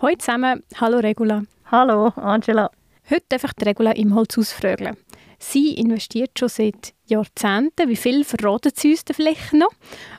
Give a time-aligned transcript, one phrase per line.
[0.00, 1.42] Hallo zusammen, hallo Regula.
[1.72, 2.70] Hallo Angela.
[3.10, 4.96] Heute darf ich die Regula im Holz ausfragen.
[5.40, 7.88] Sie investiert schon seit Jahrzehnten.
[7.88, 9.72] Wie viel verraten Sie uns vielleicht noch?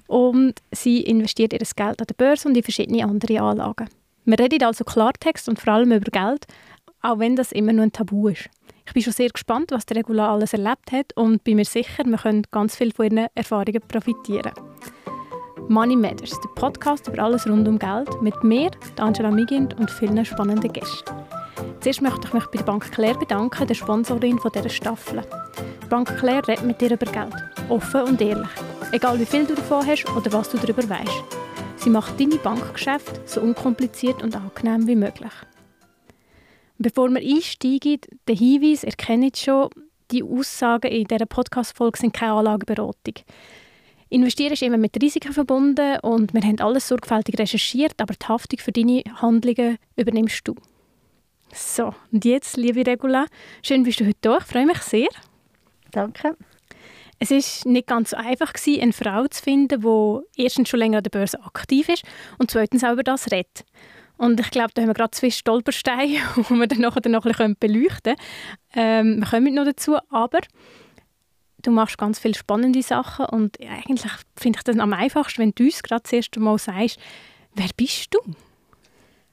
[0.07, 3.88] Und sie investiert ihr Geld an der Börse und in verschiedene andere Anlagen.
[4.26, 6.46] Wir reden also Klartext und vor allem über Geld,
[7.02, 8.50] auch wenn das immer nur ein Tabu ist.
[8.86, 12.04] Ich bin schon sehr gespannt, was der Regula alles erlebt hat und bin mir sicher,
[12.05, 14.52] wir können ganz viel von ihren Erfahrungen profitieren.
[15.70, 20.25] Money Matters, der Podcast über alles rund um Geld, mit mir, Angela Migint und vielen
[20.25, 21.13] spannenden Gästen.
[21.79, 25.21] Zuerst möchte ich mich bei der Bank Claire bedanken, der Sponsorin dieser Staffel.
[25.83, 27.36] Die Bank Claire redet mit dir über Geld,
[27.69, 28.50] offen und ehrlich.
[28.91, 31.24] Egal wie viel du davon hast oder was du darüber weißt.
[31.75, 35.33] Sie macht deine Bankgeschäfte so unkompliziert und angenehm wie möglich.
[36.80, 39.69] Bevor wir einsteigen, der Hinweis, ihr kennt schon,
[40.09, 43.13] die Aussagen in dieser Podcast-Folge sind keine Anlageberatung.
[44.09, 48.59] Investieren ist immer mit Risiken verbunden und wir haben alles sorgfältig recherchiert, aber die Haftung
[48.59, 50.55] für deine Handlungen übernimmst du.
[51.53, 53.25] So, und jetzt, liebe Regula,
[53.63, 54.38] schön bist du heute da.
[54.38, 55.09] Ich freue mich sehr.
[55.91, 56.35] Danke.
[57.19, 60.99] Es ist nicht ganz so einfach gewesen, eine Frau zu finden, die erstens schon länger
[60.99, 62.03] an der Börse aktiv ist
[62.38, 63.66] und zweitens auch über das redet.
[64.17, 67.31] Und ich glaube, da haben wir gerade zwei Stolpersteine, die wir dann nachher noch ein
[67.31, 68.16] bisschen beleuchten
[68.73, 69.16] können.
[69.16, 70.39] Ähm, wir kommen noch dazu, aber
[71.61, 75.66] du machst ganz viele spannende Sachen und eigentlich finde ich das am einfachsten, wenn du
[75.66, 76.99] uns gerade das erste Mal sagst,
[77.55, 78.19] wer bist du?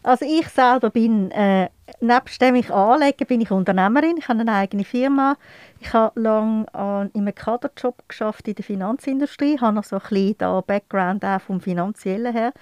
[0.03, 1.69] Also ich selber bin, äh,
[2.01, 4.17] nebst dem ich anlege, bin ich Unternehmerin.
[4.19, 5.37] Ich habe eine eigene Firma.
[5.81, 9.55] Ich habe lange äh, in einem Kaderjob geschafft in der Finanzindustrie.
[9.55, 12.53] Ich habe noch so ein bisschen da Background auch vom Finanziellen her.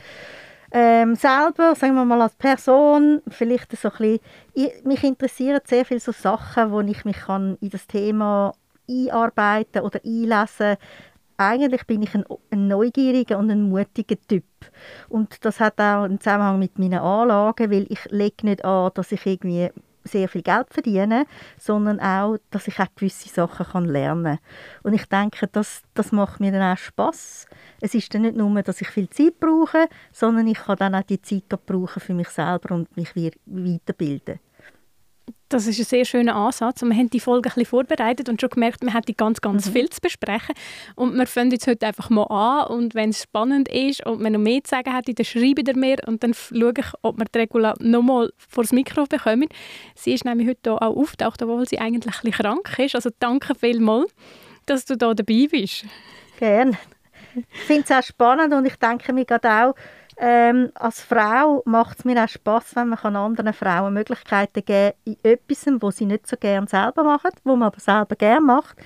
[0.73, 4.21] Ähm, selber, sagen wir mal als Person, vielleicht so ein bisschen,
[4.55, 8.55] ich, mich interessieren sehr viele so Sachen, wo ich mich kann in das Thema
[8.89, 10.77] einarbeiten oder einlesen
[11.37, 14.45] eigentlich bin ich ein, ein, neugieriger und ein mutiger Typ.
[15.09, 19.13] Und das hat auch einen Zusammenhang mit meinen Anlagen, weil ich lege nicht an, dass
[19.13, 19.71] ich irgendwie
[20.05, 21.27] sehr viel Geld verdiene,
[21.59, 24.39] sondern auch, dass ich auch gewisse Sachen kann lernen kann.
[24.83, 27.47] Und ich denke, das, das macht mir dann auch Spass.
[27.81, 31.03] Es ist dann nicht nur, dass ich viel Zeit brauche, sondern ich kann dann auch
[31.03, 34.41] die Zeit brauchen für mich selber und mich weiterbilden.
[35.55, 36.83] Das ist ein sehr schöner Ansatz.
[36.83, 39.69] Und wir haben die Folge ein bisschen vorbereitet und schon gemerkt, wir hätten ganz, ganz
[39.69, 39.73] mhm.
[39.73, 40.53] viel zu besprechen.
[40.97, 42.77] Und wir fangen jetzt heute einfach mal an.
[42.77, 45.77] Und wenn es spannend ist und wir noch mehr zu sagen hätte, dann schreiben ihr
[45.77, 49.47] mir und dann schaue ich, ob wir die Regula noch mal vor das Mikro bekommen.
[49.95, 52.97] Sie ist nämlich heute hier auch auftaucht, obwohl sie eigentlich ein bisschen krank ist.
[52.97, 54.13] Also danke vielmals,
[54.67, 55.85] dass du da dabei bist.
[56.41, 56.77] Gerne.
[57.37, 59.75] Ich finde es auch spannend und ich denke mir gerade auch,
[60.17, 65.15] ähm, als Frau macht es mir auch Spaß, wenn man anderen Frauen Möglichkeiten geben kann,
[65.15, 68.77] in etwas, was sie nicht so gerne selber machen, wo man aber selber gerne macht.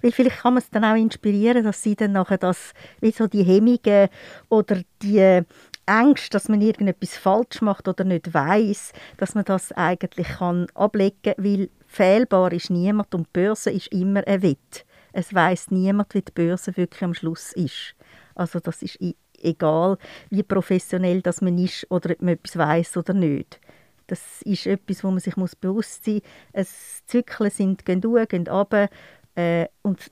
[0.00, 3.26] Weil vielleicht kann man es dann auch inspirieren, dass sie dann nachher das, wie so
[3.26, 4.08] die Hemmungen
[4.48, 5.42] oder die
[5.84, 11.16] Angst, dass man irgendetwas falsch macht oder nicht weiß, dass man das eigentlich kann ablegen
[11.22, 14.84] kann, weil fehlbar ist niemand und die Börse ist immer ein Wett.
[15.12, 17.94] Es weiß niemand, wie die Börse wirklich am Schluss ist.
[18.34, 18.98] Also das ist
[19.42, 19.98] egal,
[20.30, 23.60] wie professionell das man ist oder ob man etwas weiß oder nicht.
[24.06, 26.22] Das ist etwas, wo man sich muss bewusst sein muss.
[26.52, 28.88] Es Zyklen sind gehen hoch, gehen runter.
[29.34, 30.10] Äh, und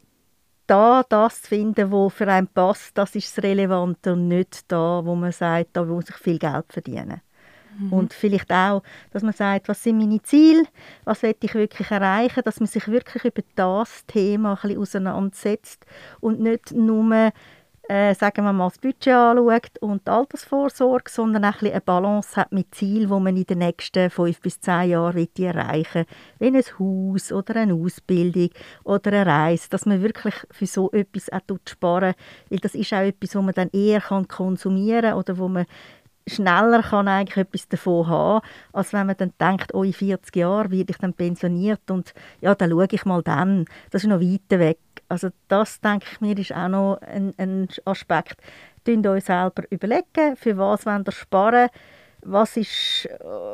[0.66, 5.04] da das zu finden, was für einen passt, das ist das Relevante und nicht da,
[5.04, 7.20] wo man sagt, da muss ich viel Geld verdienen.
[7.78, 7.92] Mhm.
[7.92, 8.82] Und vielleicht auch,
[9.12, 10.64] dass man sagt, was sind meine Ziele,
[11.04, 15.84] was will ich wirklich erreichen, dass man sich wirklich über das Thema ein bisschen auseinandersetzt
[16.20, 17.32] und nicht nur
[17.88, 22.36] äh, sagen wir mal, das Budget anschaut und die Altersvorsorge, sondern auch ein eine Balance
[22.36, 26.06] hat mit Zielen, die man in den nächsten fünf bis zehn Jahren erreichen
[26.38, 26.52] will.
[26.52, 28.50] Wie ein Haus oder eine Ausbildung
[28.84, 32.14] oder eine Reise, dass man wirklich für so etwas auch sparen
[32.50, 35.66] weil das ist auch etwas, wo man dann eher kann konsumieren kann oder wo man
[36.26, 40.72] schneller kann eigentlich etwas davon haben, als wenn man dann denkt, oh, in 40 Jahren
[40.72, 43.66] werde ich dann pensioniert und ja, dann schaue ich mal dann.
[43.90, 44.78] Das ist noch weit weg.
[45.08, 48.36] Also das, denke ich mir, ist auch noch ein, ein Aspekt.
[48.84, 51.68] Tun euch selber überlegen, für was wollt ihr sparen
[52.26, 53.08] was, ist,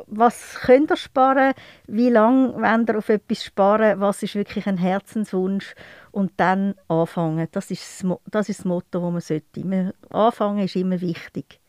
[0.06, 1.53] was könnt ihr sparen,
[1.86, 5.74] wie lange wollt ihr auf etwas sparen, was ist wirklich ein Herzenswunsch
[6.10, 7.48] und dann anfangen.
[7.53, 9.94] Das ist das, das, ist das Motto, das man sollte.
[10.10, 11.60] Anfangen ist immer wichtig.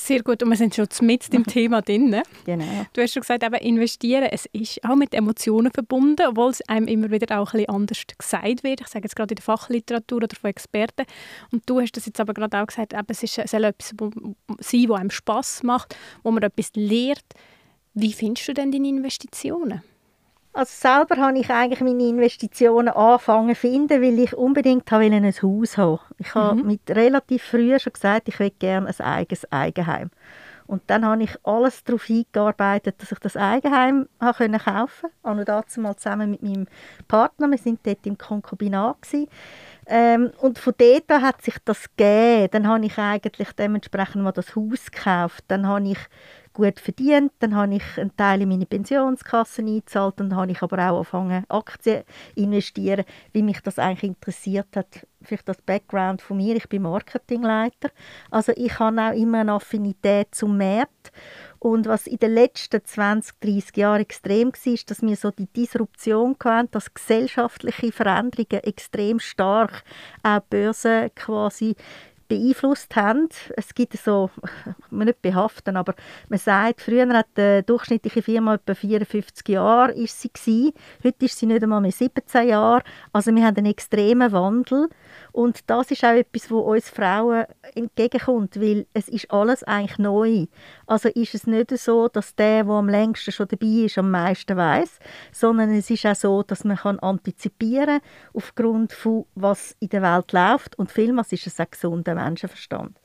[0.00, 2.08] Sehr gut, und wir sind schon mit dem Thema drin.
[2.08, 2.22] Ne?
[2.46, 2.86] Genau.
[2.92, 6.86] Du hast schon gesagt, eben investieren, es ist auch mit Emotionen verbunden, obwohl es einem
[6.86, 8.80] immer wieder auch ein bisschen anders gesagt wird.
[8.80, 11.04] Ich sage jetzt gerade in der Fachliteratur oder von Experten.
[11.50, 13.92] Und du hast das jetzt aber gerade auch gesagt, eben, es, ist, es soll etwas
[14.60, 17.26] sein, was einem Spass macht, wo man etwas lernt.
[17.92, 19.82] Wie findest du denn deine Investitionen?
[20.52, 25.76] Also selber habe ich eigentlich meine Investitionen angefangen zu finden, weil ich unbedingt ein Haus
[25.76, 26.66] haben Ich habe mhm.
[26.66, 30.10] mit relativ früh schon gesagt, ich will gerne ein eigenes Eigenheim.
[30.68, 35.10] Und dann habe ich alles darauf hingearbeitet, dass ich das Eigenheim kaufen konnte.
[35.22, 36.66] Auch dazu mal zusammen mit meinem
[37.08, 37.50] Partner.
[37.50, 38.98] Wir sind dort im Konkubinat.
[39.86, 42.48] Ähm, und von dort an hat sich das gegeben.
[42.50, 45.42] Dann habe ich eigentlich dementsprechend mal das Haus gekauft.
[45.48, 45.98] Dann habe ich
[46.58, 50.60] gut verdient, dann habe ich einen Teil in meine Pensionskasse eingezahlt und dann habe ich
[50.60, 52.02] aber auch angefangen, Aktien
[52.34, 55.06] zu investieren, wie mich das eigentlich interessiert hat.
[55.22, 57.90] Vielleicht das Background von mir, ich bin Marketingleiter,
[58.30, 61.12] also ich habe auch immer eine Affinität zum Markt.
[61.60, 65.46] Und was in den letzten 20, 30 Jahren extrem war, ist, dass wir so die
[65.46, 69.82] Disruption hatten, dass gesellschaftliche Veränderungen extrem stark
[70.22, 71.74] auch die Börse quasi
[72.28, 73.28] beeinflusst haben.
[73.56, 74.30] Es gibt so,
[74.90, 75.94] will nicht behaften, aber
[76.28, 80.72] man sagt, früher hat die durchschnittliche Firma etwa 54 Jahre ist sie gewesen.
[81.02, 82.82] Heute ist sie nicht einmal mehr 17 Jahre.
[83.12, 84.88] Also wir haben einen extremen Wandel
[85.32, 90.46] und das ist auch etwas, wo uns Frauen entgegenkommt, weil es ist alles eigentlich neu.
[90.86, 94.56] Also ist es nicht so, dass der, der am längsten schon dabei ist, am meisten
[94.56, 94.98] weiß,
[95.32, 98.00] sondern es ist auch so, dass man kann antizipieren
[98.34, 102.98] aufgrund von was in der Welt läuft und vielmals ist es auch gesunder Menschenverstand.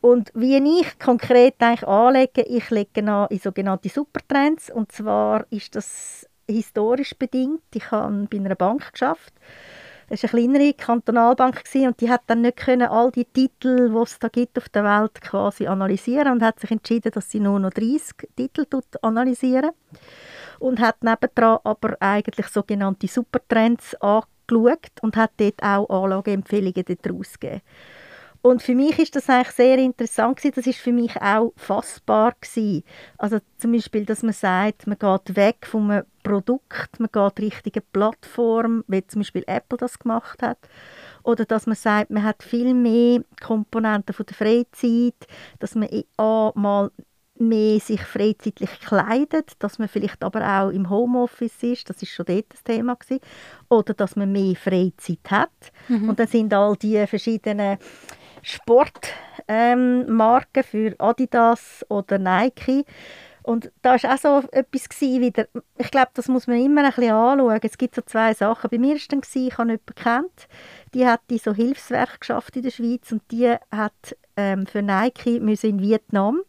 [0.00, 5.74] Und wie ich konkret eigentlich anlege, ich lege an in sogenannte Supertrends und zwar ist
[5.74, 7.62] das historisch bedingt.
[7.74, 9.34] Ich habe bei einer Bank geschafft
[10.10, 14.02] es war eine kleinere Kantonalbank und die hat dann nicht können all die Titel, die
[14.02, 17.58] es da gibt auf der Welt, quasi analysieren und hat sich entschieden, dass sie nur
[17.58, 18.64] noch 30 Titel
[19.02, 19.72] analysieren
[20.60, 27.60] und hat nebendran aber eigentlich sogenannte Supertrends angeschaut und hat dort auch Anlageempfehlungen daraus gegeben.
[28.40, 30.54] Und für mich ist das eigentlich sehr interessant gewesen.
[30.54, 32.84] Das ist für mich auch fassbar gewesen.
[33.18, 37.84] Also zum Beispiel, dass man sagt, man geht weg vom Produkt, man geht Richtung eine
[37.92, 40.58] Plattform, wie zum Beispiel Apple das gemacht hat.
[41.24, 45.26] Oder dass man sagt, man hat viel mehr Komponenten von der Freizeit,
[45.58, 46.90] dass man auch mal
[47.40, 52.26] mehr sich freizeitlich kleidet, dass man vielleicht aber auch im Homeoffice ist, das ist schon
[52.26, 53.20] dort das Thema gewesen.
[53.68, 55.72] oder dass man mehr Freizeit hat.
[55.88, 56.10] Mhm.
[56.10, 57.78] Und dann sind all die verschiedenen
[58.42, 62.84] Sportmarken ähm, für Adidas oder Nike.
[63.42, 65.46] Und da war auch so etwas wieder,
[65.78, 67.60] ich glaube, das muss man immer ein bisschen anschauen.
[67.62, 68.68] Es gibt so zwei Sachen.
[68.68, 70.48] Bei mir war dann, ich habe jemanden kennt,
[70.92, 75.40] die hat die so Hilfswerk geschafft in der Schweiz und die hat ähm, für Nike
[75.40, 76.42] müssen in Vietnam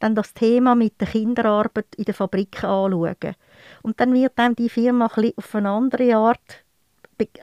[0.00, 3.36] dann das Thema mit der Kinderarbeit in der Fabrik anschauen.
[3.82, 6.61] Und dann wird dann die Firma ein bisschen auf eine andere Art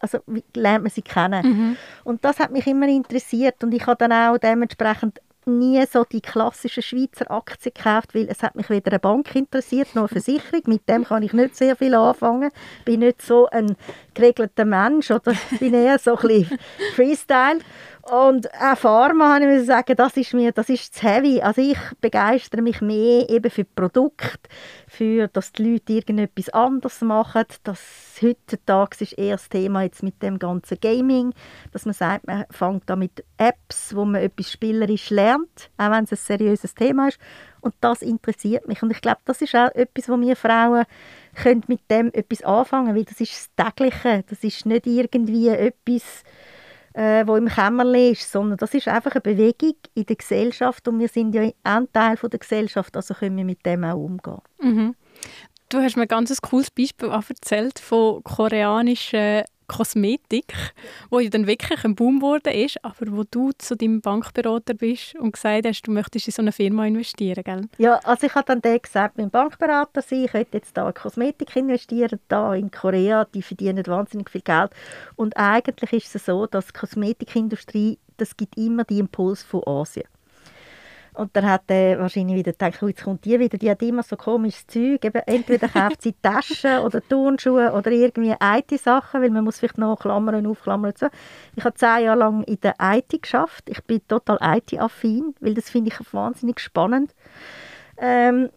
[0.02, 1.46] also wie lernt man sie kennen.
[1.46, 1.78] Mhm.
[2.04, 6.22] Und das hat mich immer interessiert und ich habe dann auch dementsprechend nie so die
[6.22, 10.62] klassischen Schweizer Aktien gekauft, weil es hat mich weder eine Bank interessiert noch eine Versicherung.
[10.66, 12.52] Mit dem kann ich nicht sehr viel anfangen.
[12.80, 13.76] Ich bin nicht so ein
[14.14, 16.60] geregelter Mensch oder bin eher so ein bisschen
[16.96, 17.60] Freestyle.
[18.10, 21.42] Und auch Pharma, habe ich sagen, das ist mir, das ist zu heavy.
[21.42, 24.50] Also ich begeistere mich mehr eben für Produkte,
[24.88, 27.44] für, dass die Leute irgendetwas anderes machen.
[27.64, 27.80] Das
[28.20, 31.36] heutzutage ist eher das Thema jetzt mit dem ganzen Gaming,
[31.72, 36.06] dass man sagt, man fängt da mit Apps, wo man etwas spielerisch lernt, auch wenn
[36.06, 37.20] es ein seriöses Thema ist.
[37.62, 38.82] Und das interessiert mich.
[38.82, 40.86] Und ich glaube, das ist auch etwas, wo wir Frauen
[41.36, 44.24] können mit dem etwas anfangen, weil das ist das Tägliche.
[44.28, 46.24] Das ist nicht irgendwie etwas
[47.00, 51.00] äh, wo im Kämmerle ist, sondern das ist einfach eine Bewegung in der Gesellschaft und
[51.00, 54.42] wir sind ja ein Teil von der Gesellschaft, also können wir mit dem auch umgehen.
[54.62, 54.96] Mhm.
[55.70, 60.54] Du hast mir ein ganz cooles Beispiel erzählt von koreanischen Kosmetik,
[61.10, 65.16] wo ja dann wirklich ein Boom geworden ist, aber wo du zu deinem Bankberater bist
[65.16, 67.70] und gesagt hast, du möchtest in so eine Firma investieren, gell?
[67.78, 71.56] Ja, also ich habe dann gesagt, mein Bankberater sein, ich möchte jetzt da in Kosmetik
[71.56, 74.72] investieren, da in Korea, die verdienen wahnsinnig viel Geld
[75.16, 80.06] und eigentlich ist es so, dass die Kosmetikindustrie, das gibt immer die Impuls von Asien.
[81.20, 84.04] Und dann hat er wahrscheinlich wieder gedacht, oh, jetzt kommt die wieder, die hat immer
[84.04, 85.04] so komisches Zeug.
[85.04, 90.00] Eben, entweder kauft sie Taschen oder Turnschuhe oder irgendwie IT-Sachen, weil man muss vielleicht noch
[90.00, 90.94] Klammern aufklammern.
[90.96, 91.08] So.
[91.58, 93.70] Ich habe zehn Jahre lang in der IT geschafft.
[93.70, 97.14] Ich bin total IT-affin, weil das finde ich wahnsinnig spannend.
[97.98, 98.50] Ähm,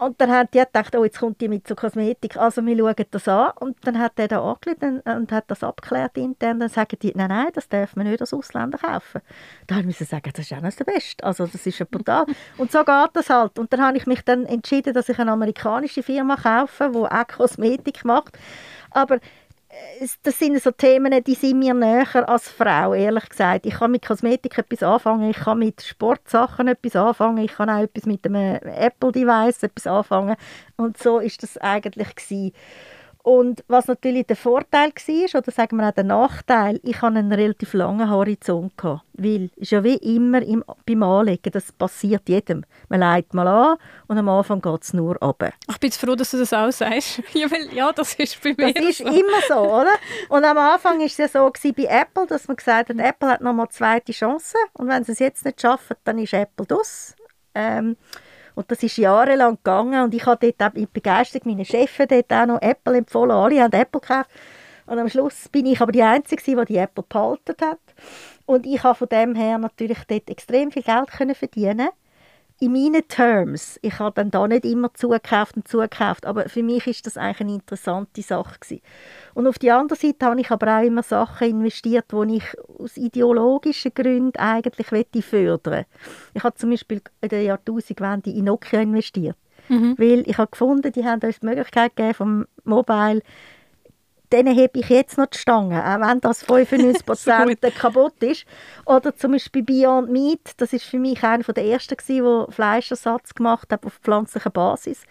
[0.00, 3.06] und dann hat die gedacht, oh, jetzt kommt die mit so Kosmetik, also wir schauen
[3.10, 3.52] das an.
[3.60, 6.60] Und dann hat er da angerufen und hat das abgeklärt intern.
[6.60, 9.20] Dann sagen die, nein, nein, das darf man nicht als Ausländer kaufen.
[9.66, 11.24] Da haben wir sagen, das ist auch nicht der Beste.
[11.24, 12.26] Also das ist ja brutal.
[12.58, 13.58] und so geht das halt.
[13.58, 17.26] Und dann habe ich mich dann entschieden, dass ich eine amerikanische Firma kaufe, die auch
[17.28, 18.38] Kosmetik macht.
[18.90, 19.18] Aber
[20.22, 23.66] das sind so Themen, die sind mir näher als Frau, ehrlich gesagt.
[23.66, 27.82] Ich kann mit Kosmetik etwas anfangen, ich kann mit Sportsachen etwas anfangen, ich kann auch
[27.82, 30.36] etwas mit einem Apple-Device etwas anfangen.
[30.76, 32.52] Und so ist das eigentlich gewesen.
[33.22, 37.32] Und was natürlich der Vorteil war, oder sagen wir auch der Nachteil, ich hatte einen
[37.32, 38.76] relativ langen Horizont.
[38.76, 42.64] Gehabt, weil es ist ja wie immer im, beim Anlegen, das passiert jedem.
[42.88, 43.76] Man legt mal an
[44.08, 45.52] und am Anfang geht es nur runter.
[45.70, 47.22] Ich bin froh, dass du das auch sagst.
[47.34, 49.04] ja, weil, ja, das ist bei mir Das ist so.
[49.04, 49.94] immer so, oder?
[50.28, 53.28] Und am Anfang war es ja so gewesen bei Apple, dass man gesagt hat, Apple
[53.28, 57.14] hat nochmal zweite Chance und wenn sie es jetzt nicht schaffen, dann ist Apple das.
[57.54, 57.96] Ähm,
[58.54, 62.46] und das ist jahrelang gegangen und ich habe dort mit Begeisterung meinen Chefs dort auch
[62.46, 63.30] noch Apple empfohlen.
[63.30, 64.30] Alle haben Apple gekauft.
[64.86, 67.78] Und am Schluss bin ich aber die Einzige, die die Apple behalten hat.
[68.46, 71.88] Und ich habe von dem her natürlich dort extrem viel Geld können verdienen
[72.62, 76.86] in meinen Terms, ich habe dann da nicht immer zugekauft und zugekauft, aber für mich
[76.86, 78.82] ist das eigentlich eine interessante Sache gewesen.
[79.34, 82.44] Und auf die andere Seite habe ich aber auch immer Sachen investiert, die ich
[82.78, 85.86] aus ideologischen Gründen eigentlich fördern
[86.34, 89.36] Ich habe zum Beispiel in der Jahrtausendwende in Nokia investiert,
[89.68, 89.96] mhm.
[89.98, 93.22] weil ich habe gefunden, die haben uns die Möglichkeit gegeben, vom Mobile
[94.32, 98.44] denen habe ich jetzt noch die Stange, auch wenn das 95 Prozent kaputt ist.
[98.86, 103.70] Oder zum Beispiel Beyond Meat, das ist für mich einer der ersten, der Fleischersatz gemacht
[103.70, 105.04] hat auf pflanzlicher Basis.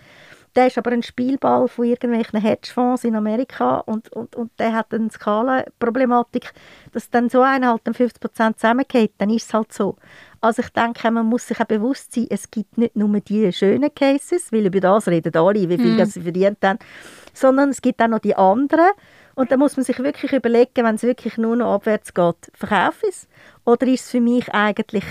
[0.55, 4.93] Der ist aber ein Spielball von irgendwelchen Hedgefonds in Amerika und, und, und der hat
[4.93, 6.51] eine Skala-Problematik,
[6.91, 9.95] dass dann so einer halt 50 Prozent zusammengeht, dann ist es halt so.
[10.41, 13.93] Also ich denke, man muss sich auch bewusst sein, es gibt nicht nur die schönen
[13.93, 16.05] Cases, weil über das reden alle, wie viel mm.
[16.05, 16.79] sie verdient haben,
[17.31, 18.89] sondern es gibt auch noch die anderen.
[19.35, 23.05] Und da muss man sich wirklich überlegen, wenn es wirklich nur noch abwärts geht, verkaufe
[23.07, 23.27] ich es?
[23.65, 25.05] Oder ist es für mich eigentlich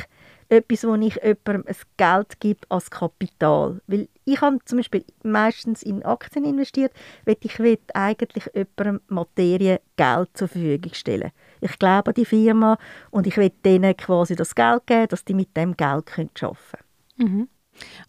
[0.48, 3.80] etwas, wo ich jemandem ein Geld gebe als Kapital?
[3.86, 6.92] Weil ich habe zum Beispiel meistens in Aktien investiert,
[7.24, 11.30] weil ich will eigentlich jemandem Materie Geld zur Verfügung stellen.
[11.60, 12.78] Ich glaube an die Firma
[13.10, 16.56] und ich will denen quasi das Geld geben, dass die mit dem Geld arbeiten können.
[17.16, 17.48] Mhm.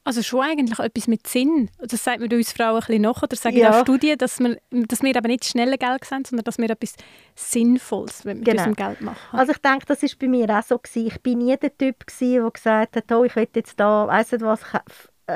[0.04, 1.70] Also schon eigentlich etwas mit Sinn.
[1.80, 3.72] Das sagt man uns Frauen ein bisschen nach, oder sagen ja.
[3.72, 6.96] auch Studien, dass wir, dass wir aber nicht schnell Geld sehen, sondern dass wir etwas
[7.36, 8.52] Sinnvolles mit genau.
[8.52, 9.38] unserem Geld machen.
[9.38, 10.78] Also ich denke, das war bei mir auch so.
[10.78, 11.08] Gewesen.
[11.08, 14.32] Ich bin nie der Typ, gewesen, der gesagt hat, oh, ich will jetzt da, weiss
[14.32, 14.62] nicht was,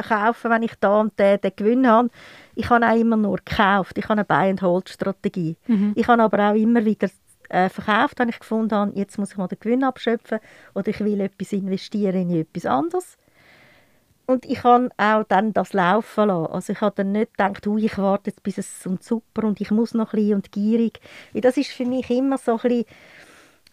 [0.04, 2.10] kaufen, wenn ich da und den, den Gewinn habe.
[2.56, 3.98] Ich habe auch immer nur gekauft.
[3.98, 5.58] Ich habe eine Buy-and-Hold-Strategie.
[5.68, 5.94] Mhm.
[5.96, 7.10] Ich habe aber auch immer wieder
[7.56, 10.40] äh, verkauft, wenn ich gefunden habe, jetzt muss ich mal den Gewinn abschöpfen
[10.74, 13.18] oder ich will etwas investieren in etwas anderes
[14.26, 16.52] und ich habe auch dann das laufen lassen.
[16.52, 19.72] Also ich habe dann nicht gedacht, oh, ich warte jetzt, bis es super und ich
[19.72, 21.00] muss noch ein bisschen und gierig.
[21.34, 22.86] Weil das ist für mich immer so ein bisschen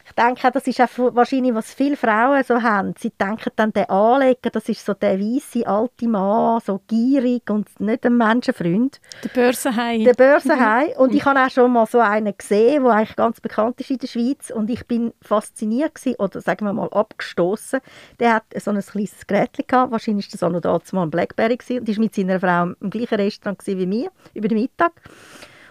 [0.05, 2.95] ich denke, das ist auch wahrscheinlich, was viele Frauen so haben.
[2.99, 7.69] Sie denken dann, der Anleger, das ist so der weiße alte Mann, so gierig und
[7.81, 9.01] nicht ein Menschenfreund.
[9.23, 10.05] Der Börsenhai.
[10.05, 10.97] Der Börsenhai.
[10.99, 13.99] und ich habe auch schon mal so einen gesehen, der eigentlich ganz bekannt ist in
[13.99, 14.51] der Schweiz.
[14.51, 17.81] Und ich bin fasziniert gewesen, oder sagen wir mal abgestoßen.
[18.19, 19.93] Der hat so ein kleines Gerät gehabt.
[19.93, 21.81] Wahrscheinlich war das auch noch damals mal ein Blackberry gewesen.
[21.81, 24.93] Und ist mit seiner Frau im gleichen Restaurant wie mir über den Mittag.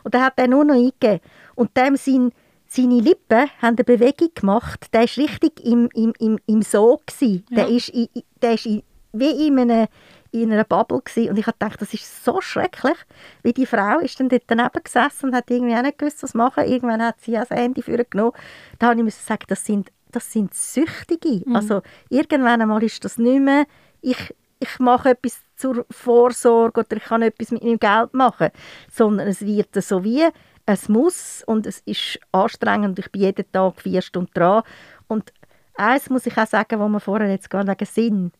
[0.04, 1.20] Und er hat er nur noch eingegeben.
[1.56, 2.32] Und dem sein
[2.72, 4.88] seine Lippen haben eine Bewegung gemacht.
[4.94, 7.04] Der war richtig im, im, im, im Sog.
[7.20, 7.40] Ja.
[7.52, 7.92] Der ist,
[8.42, 9.88] der ist wie in, einem,
[10.32, 11.02] in einer Bubble.
[11.02, 11.30] Gewesen.
[11.32, 12.96] Und ich habe gedacht, das ist so schrecklich.
[13.44, 16.34] Wie die Frau ist dann dort daneben gesessen und hat irgendwie auch nicht gewusst, was
[16.34, 16.64] machen.
[16.66, 18.32] Irgendwann hat sie das Handy für genommen.
[18.80, 21.44] Da habe ich sagen, das sind, das sind Süchtige.
[21.46, 21.56] Mhm.
[21.56, 23.66] Also irgendwann einmal ist das nicht mehr,
[24.00, 28.50] ich, ich mache etwas zur Vorsorge oder ich kann etwas mit meinem Geld machen,
[28.90, 30.26] sondern es wird so wie
[30.72, 33.00] es muss und es ist anstrengend.
[33.00, 34.64] Ich bin jeden Tag vier Stunden dran.
[35.08, 35.32] Und
[35.76, 38.32] eins muss ich auch sagen, wo wir vorher jetzt gar wegen Sinn.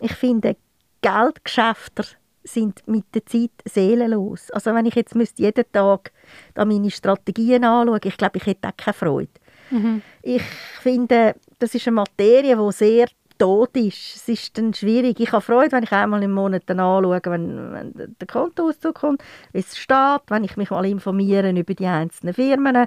[0.00, 0.56] Ich finde,
[1.02, 2.04] Geldgeschäfte
[2.44, 4.50] sind mit der Zeit seelenlos.
[4.50, 6.12] Also wenn ich jetzt müsste jeden Tag
[6.54, 9.30] da meine Strategien anschauen, ich glaube, ich hätte auch keine Freude.
[9.70, 10.02] Mhm.
[10.22, 10.42] Ich
[10.80, 13.06] finde, das ist eine Materie, die sehr
[13.38, 14.16] tot ist.
[14.16, 15.20] Es ist dann schwierig.
[15.20, 19.60] Ich habe Freude, wenn ich einmal im Monat anschaue, wenn, wenn der Kontoauszug kommt, wie
[19.60, 22.86] es steht, wenn ich mich mal informiere über die einzelnen Firmen.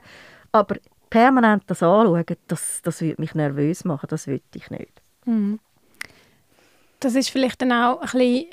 [0.51, 0.75] Aber
[1.10, 5.01] permanent das anschauen, das, das würde mich nervös machen, das würde ich nicht.
[5.25, 5.60] Mhm.
[7.00, 8.46] Das ist vielleicht dann auch ein bisschen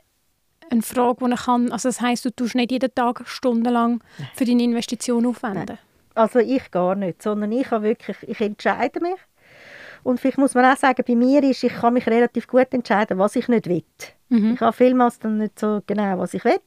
[0.70, 1.72] eine Frage, die ich kann.
[1.72, 4.02] Also das heisst, du tust nicht jeden Tag stundenlang
[4.34, 5.66] für deine Investition aufwenden?
[5.66, 5.78] Nein.
[6.14, 9.18] Also ich gar nicht, sondern ich habe wirklich, ich entscheide mich
[10.06, 13.18] und vielleicht muss man auch sagen, bei mir ist, ich kann mich relativ gut entscheiden,
[13.18, 13.82] was ich nicht will.
[14.28, 14.54] Mhm.
[14.54, 16.60] Ich habe vielmals dann nicht so genau, was ich will.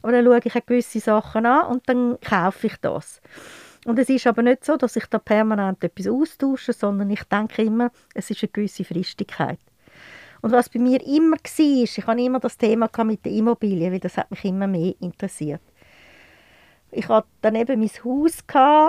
[0.00, 3.20] Aber dann schaue ich gewisse Sachen an und dann kaufe ich das.
[3.84, 7.62] Und es ist aber nicht so, dass ich da permanent etwas austausche, sondern ich denke
[7.62, 9.58] immer, es ist eine gewisse Fristigkeit.
[10.40, 13.98] Und was bei mir immer war, ich hatte immer das Thema mit der Immobilie, weil
[13.98, 15.62] das hat mich immer mehr interessiert.
[16.92, 18.38] Ich hatte dann eben mein Haus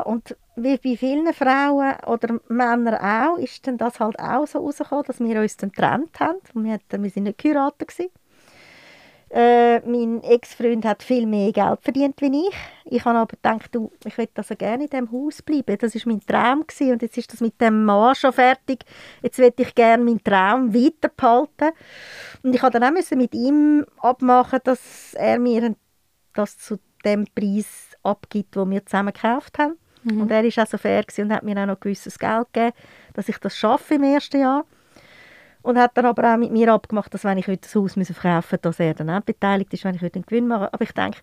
[0.05, 5.05] und wie bei vielen Frauen oder Männern auch, ist dann das halt auch so rausgekommen,
[5.05, 6.39] dass wir uns dann getrennt haben.
[6.53, 7.93] Wir, hatten, wir sind nicht geheiratet.
[9.31, 12.55] Äh, mein Ex-Freund hat viel mehr Geld verdient wie ich.
[12.85, 15.77] Ich habe aber gedacht, du, ich möchte also gerne in diesem Haus bleiben.
[15.77, 16.93] Das war mein Traum gewesen.
[16.93, 18.85] und jetzt ist das mit dem Mann schon fertig.
[19.21, 21.75] Jetzt möchte ich gerne meinen Traum weiter behalten.
[22.41, 25.75] Und ich musste dann auch mit ihm abmachen, dass er mir
[26.33, 29.77] das zu dem Preis abgibt, wo wir zusammen gekauft haben.
[30.03, 30.21] Mhm.
[30.21, 32.75] Und er war auch so fair und hat mir auch noch gewisses Geld gegeben,
[33.13, 34.65] dass ich das schaffe im ersten Jahr.
[35.61, 38.31] Und hat dann aber auch mit mir abgemacht, dass wenn ich heute das Haus verkaufen
[38.31, 40.73] müssen, dass er dann auch beteiligt ist, wenn ich heute einen Gewinn mache.
[40.73, 41.19] Aber ich denke,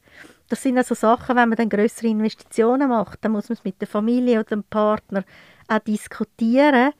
[0.51, 3.81] das sind also Sachen, wenn man dann größere Investitionen macht, dann muss man es mit
[3.81, 5.25] der Familie oder dem Partner
[5.69, 6.93] auch diskutieren,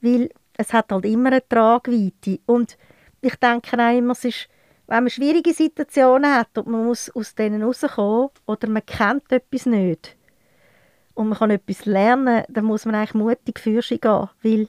[0.00, 2.38] weil es hat halt immer eine Tragweite.
[2.46, 2.78] Und
[3.20, 4.48] ich denke auch immer, es ist,
[4.86, 9.66] wenn man schwierige Situationen hat und man muss aus denen rauskommen oder man kennt etwas
[9.66, 10.16] nicht,
[11.20, 14.68] und man kann etwas lernen, dann muss man eigentlich mutig für sich gehen, weil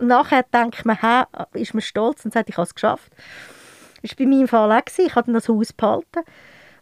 [0.00, 3.12] nachher denkt man, hey, ist man stolz und sagt, ich habe es geschafft.
[4.00, 4.82] Das war bei meinem Fall auch.
[4.96, 6.22] Ich habe das Haus behalten.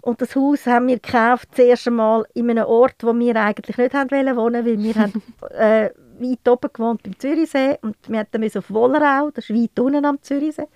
[0.00, 3.95] Und das Haus haben wir gekauft, zuerst einmal in einem Ort, wo wir eigentlich nicht
[3.95, 5.90] haben wollen wohnen, weil wir haben äh,
[6.21, 10.23] weit oben gewohnt beim Zürichsee und wir mussten auf Wollerau, das ist weit unten am
[10.23, 10.69] Zürichsee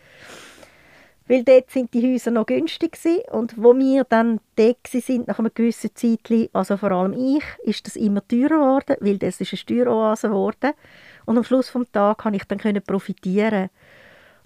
[1.28, 3.22] weil dort sind die Häuser noch günstig gewesen.
[3.32, 7.86] und wo wir dann dort sind nach einem gewissen Zeitchen, also vor allem ich, ist
[7.86, 10.72] das immer teurer geworden, weil das ist eine Steueroase geworden
[11.24, 13.70] und am Schluss des Tages konnte ich dann können profitieren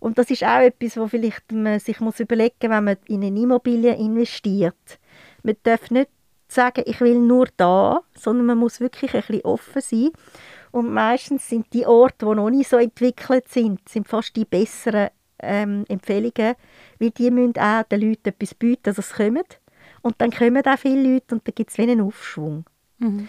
[0.01, 3.39] und das ist auch etwas, wo vielleicht man sich muss überlegen, wenn man in eine
[3.39, 4.99] Immobilie investiert.
[5.43, 6.11] Man darf nicht
[6.49, 10.11] sagen, ich will nur da, sondern man muss wirklich ein bisschen offen sein.
[10.73, 15.11] Und meistens sind die Orte, die noch nicht so entwickelt sind, sind fast die besseren
[15.43, 16.55] ähm, Empfehlungen,
[16.99, 19.45] weil die müssen auch den Leuten etwas bieten, dass es kommen.
[20.03, 22.65] Und dann kommen auch viele Leute und dann gibt es einen Aufschwung.
[22.99, 23.29] Mhm.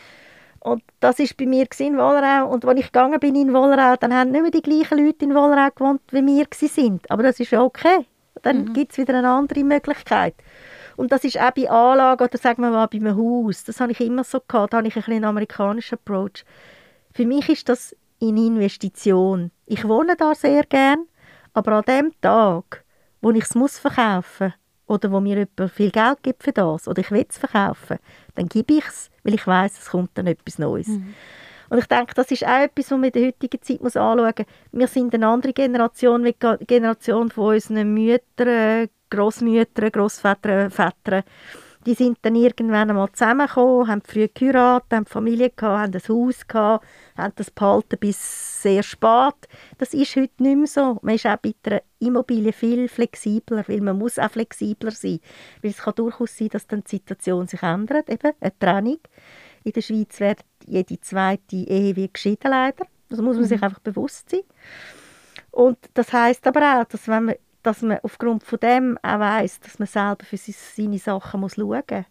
[0.60, 2.50] Und das war bei mir in Wollerau.
[2.52, 5.34] Und als ich gegangen bin in Wollerau, dann haben nicht mehr die gleichen Leute in
[5.34, 7.10] Wollerau gewohnt, wie wir sind.
[7.10, 8.06] Aber das ist ja okay.
[8.44, 8.74] Dann mhm.
[8.74, 10.36] gibt es wieder eine andere Möglichkeit.
[10.98, 13.64] Und das ist auch bei Anlagen oder sagen wir mal bei einem Haus.
[13.64, 14.74] Das habe ich immer so gehabt.
[14.74, 16.46] Da habe ich ein einen amerikanischen Approach.
[17.14, 19.52] Für mich ist das eine Investition.
[19.66, 21.08] Ich wohne da sehr gern.
[21.54, 22.84] Aber an dem Tag,
[23.22, 24.54] wo ich es muss verkaufen
[24.88, 27.98] oder wo mir jemand viel Geld gibt für das oder ich will es verkaufen,
[28.36, 30.88] dann gebe ich es, weil ich weiß, es kommt dann etwas Neues.
[30.88, 31.14] Mhm.
[31.70, 34.34] Und ich denke, das ist auch etwas, was man in der heutigen Zeit muss anschauen
[34.38, 34.46] muss.
[34.74, 41.24] Wir sind eine andere Generation, wie die Generation von unseren Müttern, Großmüttern, Großvätern, Vätern
[41.86, 46.48] die sind dann irgendwann einmal zusammengekommen, haben früh geheiratet, haben Familie gehabt, haben ein Haus
[46.48, 46.86] gehabt,
[47.18, 49.36] haben das behalten bis sehr spät.
[49.78, 51.00] Das ist heute nicht mehr so.
[51.02, 55.20] Man ist auch bei der Immobilie viel flexibler, weil man muss auch flexibler sein.
[55.62, 59.00] Weil es kann durchaus sein, dass dann die Situation sich ändert, eben eine Trennung.
[59.64, 62.86] In der Schweiz wird jede zweite Ehe wie geschieden leider.
[63.10, 63.50] Das muss man mhm.
[63.50, 64.42] sich einfach bewusst sein.
[65.52, 69.60] Und das heißt aber auch, dass wenn man dass man aufgrund von dem auch weiss,
[69.60, 72.06] dass man selber für seine Sachen muss schauen muss.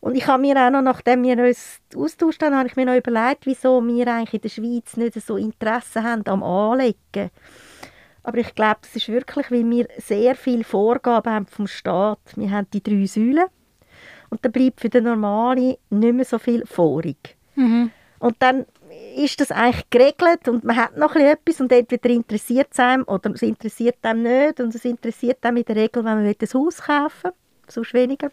[0.00, 2.96] Und ich habe mir auch noch, nachdem wir uns austauscht haben, habe ich mir noch
[2.96, 7.30] überlegt, wieso wir eigentlich in der Schweiz nicht so Interesse haben am Anlegen.
[8.22, 12.20] Aber ich glaube, das ist wirklich, weil wir sehr viele Vorgaben haben vom Staat.
[12.36, 13.46] Wir haben die drei Säulen
[14.30, 17.36] und da bleibt für den Normale nicht mehr so viel vorig.
[17.56, 17.90] Mhm.
[18.18, 18.66] Und dann
[19.16, 23.30] ist das eigentlich geregelt und man hat noch etwas und entweder interessiert es einem oder
[23.30, 26.78] es interessiert einem nicht und es interessiert einem in der Regel, wenn man ein Haus
[26.78, 27.32] kaufen will,
[27.68, 28.30] sonst weniger.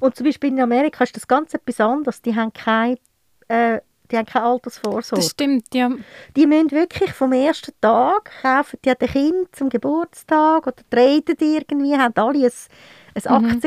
[0.00, 2.20] Und zum Beispiel in Amerika ist das ganz etwas anderes.
[2.20, 2.98] Die haben keine,
[3.48, 3.80] äh,
[4.10, 5.22] die haben keine Altersvorsorge.
[5.22, 5.90] Das stimmt, ja.
[6.36, 11.36] Die müssen wirklich vom ersten Tag kaufen, die haben ein Kind zum Geburtstag oder traden
[11.40, 12.52] irgendwie, haben alle ein,
[13.24, 13.60] ein mhm.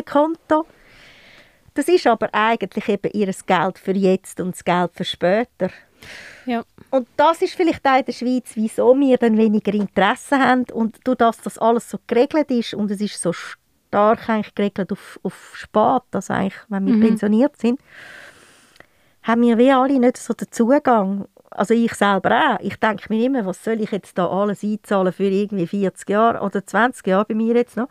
[1.78, 5.70] Das ist aber eigentlich eben ihr Geld für jetzt und das Geld für später.
[6.48, 6.64] Ja.
[6.90, 10.98] Und das ist vielleicht auch in der Schweiz, wieso wir dann weniger Interesse haben und
[11.04, 14.92] durch das, dass das alles so geregelt ist und es ist so stark eigentlich geregelt
[14.92, 17.02] auf, auf Spät, also eigentlich, wenn wir mhm.
[17.02, 17.80] pensioniert sind,
[19.22, 21.28] haben wir wie alle nicht so den Zugang.
[21.52, 22.60] Also ich selber auch.
[22.60, 26.42] Ich denke mir immer, was soll ich jetzt da alles einzahlen für irgendwie 40 Jahre
[26.42, 27.90] oder 20 Jahre bei mir jetzt noch.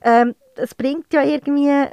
[0.00, 1.88] Ähm, es bringt ja irgendwie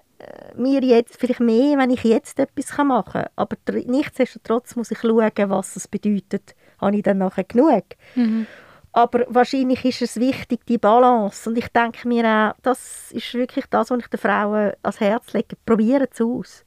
[0.56, 3.30] mir jetzt vielleicht mehr, wenn ich jetzt etwas machen kann.
[3.36, 6.56] Aber nichtsdestotrotz muss ich schauen, was es bedeutet.
[6.80, 7.84] Habe ich dann nachher genug?
[8.15, 8.47] Mhm.
[8.91, 11.49] Aber wahrscheinlich ist es wichtig, die Balance.
[11.49, 15.34] Und ich denke mir auch, das ist wirklich das, was ich den Frauen ans Herz
[15.34, 15.58] lege.
[15.65, 16.65] Probieren es aus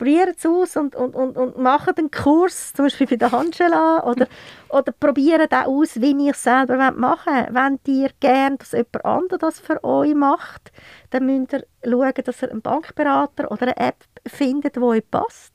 [0.00, 4.02] probieren es aus und, und, und, und machen einen Kurs, zum Beispiel bei der Angela,
[4.04, 4.26] oder,
[4.70, 7.54] oder probieren auch aus, wie ihr es selber machen wollt.
[7.86, 10.72] Wenn ihr gerne, dass jemand anderes das für euch macht,
[11.10, 15.52] dann müsst ihr schauen, dass ihr einen Bankberater oder eine App findet, die euch passt.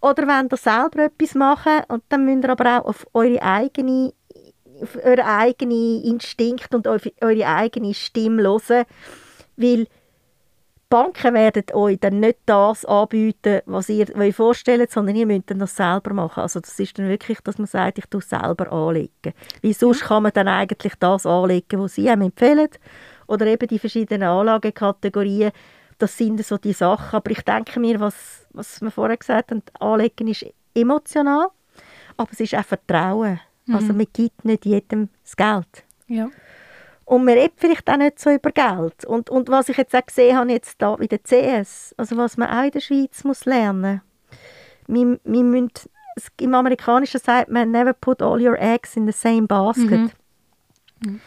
[0.00, 4.12] Oder wenn ihr selber etwas machen und dann müsst ihr aber auch auf eure eigene
[4.80, 8.86] auf euren eigenen Instinkt und eure eigene Stimme hören,
[9.56, 9.86] weil
[10.88, 15.58] Banken werden euch dann nicht das anbieten, was ihr euch vorstellt, sondern ihr müsst dann
[15.58, 16.40] das selber machen.
[16.40, 19.34] Also das ist dann wirklich, dass man sagt, ich tue selber anlegen.
[19.60, 22.70] Wie sonst kann man dann eigentlich das anlegen, was sie einem empfehlen.
[23.26, 25.52] Oder eben die verschiedenen Anlagekategorien.
[25.98, 27.16] Das sind so die Sachen.
[27.16, 31.48] Aber ich denke mir, was, was wir vorher gesagt haben, Anlegen ist emotional,
[32.16, 33.40] aber es ist auch Vertrauen.
[33.66, 33.74] Also, mhm.
[33.74, 35.84] Also man gibt nicht jedem das Geld.
[36.06, 36.30] Ja.
[37.08, 39.06] Und man redet vielleicht auch nicht so über Geld.
[39.06, 42.36] Und, und was ich jetzt auch gesehen habe, jetzt da bei der CS, also was
[42.36, 44.02] man auch in der Schweiz muss lernen
[44.86, 45.70] muss, wir, wir müssen,
[46.38, 50.10] im Amerikanischen sagt man, never put all your eggs in the same basket.
[51.00, 51.20] Mhm.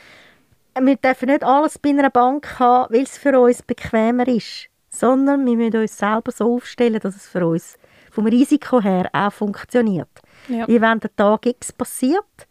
[0.75, 0.85] Mhm.
[0.85, 5.43] Wir dürfen nicht alles bei einer Bank haben, weil es für uns bequemer ist, sondern
[5.47, 7.79] wir müssen uns selber so aufstellen, dass es für uns
[8.11, 10.09] vom Risiko her auch funktioniert.
[10.47, 10.67] Ja.
[10.67, 12.47] Wie wenn der Tag X passiert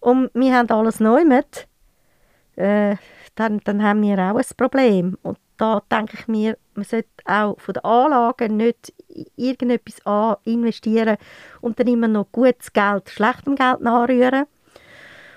[0.00, 1.68] und wir haben alles neu mit,
[2.56, 2.96] äh,
[3.34, 5.16] dann, dann haben wir auch ein Problem.
[5.22, 8.92] Und da denke ich mir, man sollte auch von den Anlagen nicht
[9.36, 11.16] irgendetwas an investieren
[11.60, 14.46] und dann immer noch gutes Geld schlechtem Geld nachrühren.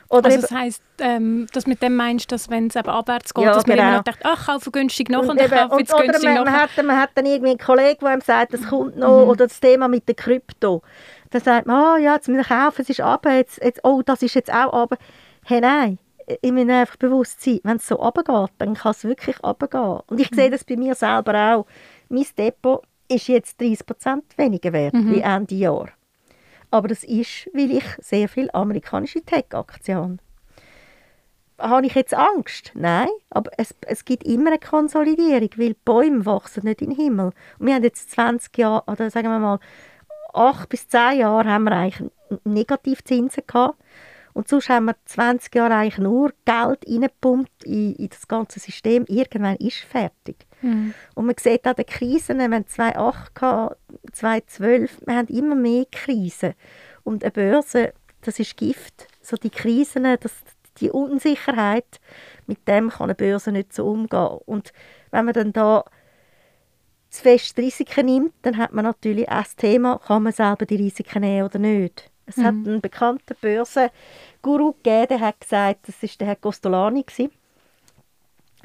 [0.07, 3.53] Oder also das heisst, ähm, dass mit dem meinst, dass wenn es abwärts geht, ja,
[3.53, 3.87] dass man genau.
[3.87, 6.45] immer noch denkt, ach, kaufe günstig noch und, und ich kaufe jetzt günstig man, noch.
[6.45, 9.29] Man hat, man hat dann irgendwie einen Kollegen, der ihm sagt, es kommt noch, mhm.
[9.29, 10.83] oder das Thema mit der Krypto.
[11.31, 14.03] Dann sagt man, oh, ja, jetzt muss ich kaufen, es ist ab, jetzt, jetzt, oh,
[14.05, 14.97] das ist jetzt auch ab.
[15.43, 15.97] Hey, nein,
[16.27, 19.99] ich muss einfach bewusst sein, wenn es so runtergeht, dann kann es wirklich runtergehen.
[20.07, 20.35] Und ich mhm.
[20.35, 21.65] sehe das bei mir selber auch.
[22.09, 25.11] Mein Depot ist jetzt 30% weniger wert mhm.
[25.11, 25.89] wie Ende Jahr.
[26.71, 30.17] Aber das ist, weil ich sehr viele amerikanische Tech-Aktien habe.
[31.57, 32.71] Habe ich jetzt Angst?
[32.73, 37.31] Nein, aber es, es gibt immer eine Konsolidierung, weil Bäume wachsen nicht in den Himmel.
[37.59, 39.59] Und wir haben jetzt 20 Jahre, oder sagen wir mal,
[40.33, 42.11] 8 bis 10 Jahre haben wir eigentlich
[42.43, 43.79] Negativzinsen gehabt.
[44.35, 49.05] Und sonst haben wir 20 Jahre eigentlich nur Geld reingepumpt in, in das ganze System.
[49.07, 50.45] Irgendwann ist es fertig.
[50.61, 50.93] Mhm.
[51.13, 53.31] Und man sieht auch die Krisen, wir haben 2008,
[54.11, 56.53] 2012, wir haben immer mehr Krisen.
[57.05, 57.93] Und eine Börse,
[58.23, 59.07] das ist Gift.
[59.21, 60.33] So die Krisen, das,
[60.81, 62.01] die Unsicherheit,
[62.45, 64.39] mit dem kann eine Börse nicht so umgehen.
[64.45, 64.73] Und
[65.11, 65.85] wenn man dann da
[67.09, 70.75] zu fest Risiken nimmt, dann hat man natürlich auch das Thema, kann man selber die
[70.75, 72.11] Risiken nehmen oder nicht.
[72.25, 72.43] Es mhm.
[72.43, 77.03] hat einen bekannten Börsenguru gegeben, der hat gesagt, das war der Herr Costolani.
[77.03, 77.31] Gewesen.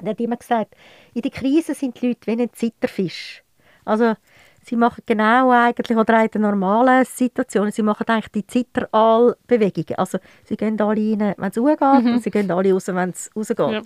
[0.00, 0.74] Der hat immer gesagt,
[1.12, 3.42] in der Krise sind die Leute wie ein Zitterfisch.
[3.84, 4.14] Also
[4.64, 9.98] sie machen genau eigentlich, oder in den normalen Situationen, sie machen eigentlich die Zitteralbewegungen.
[9.98, 12.14] Also sie gehen alle rein, wenn es hochgeht, mhm.
[12.14, 13.58] und sie gehen alle raus, wenn es rausgeht.
[13.58, 13.82] Ja.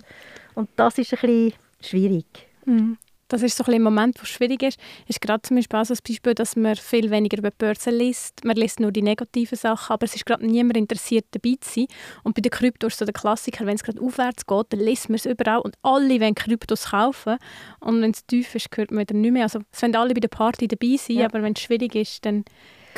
[0.53, 2.47] Und das ist ein bisschen schwierig.
[2.65, 5.85] Mhm das ist so ein, ein Moment, wo schwierig ist, ist gerade zum Beispiel auch
[5.85, 8.43] so Beispiel, dass man viel weniger über die Börse liest.
[8.45, 11.87] Man liest nur die negativen Sachen, aber es ist gerade niemand interessiert, dabei zu sein.
[12.23, 15.09] Und bei den Kryptos ist so der Klassiker, wenn es gerade aufwärts geht, dann liest
[15.09, 17.37] man es überall und alle wollen Kryptos kaufen.
[17.79, 19.43] Und wenn es tief ist, hört man wieder nicht mehr.
[19.43, 21.25] Also es wollen alle bei der Party dabei sein, ja.
[21.25, 22.45] aber wenn es schwierig ist, dann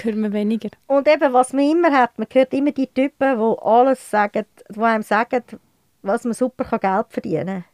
[0.04, 0.70] hört man weniger.
[0.88, 4.80] Und eben, was man immer hat, man hört immer die Typen, die alles sagen, die
[4.80, 5.44] einem sagen,
[6.02, 7.66] was man super Geld verdienen kann.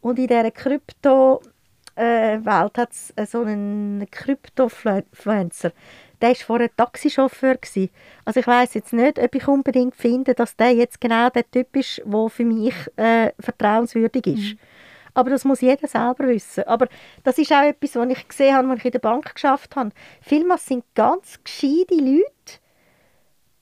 [0.00, 1.42] Und in dieser Krypto
[2.00, 5.72] äh, Welt hat es äh, so einen Krypto-Influencer.
[6.20, 7.56] Der war vorher Taxichauffeur.
[7.56, 7.90] Gewesen.
[8.24, 11.74] Also ich weiß jetzt nicht, ob ich unbedingt finde, dass der jetzt genau der Typ
[11.76, 14.52] ist, der für mich äh, vertrauenswürdig ist.
[14.52, 14.58] Mhm.
[15.14, 16.64] Aber das muss jeder selber wissen.
[16.64, 16.88] Aber
[17.24, 19.90] das ist auch etwas, was ich gesehen habe, als ich in der Bank geschafft habe.
[20.20, 22.60] Vielmals sind ganz gescheite Leute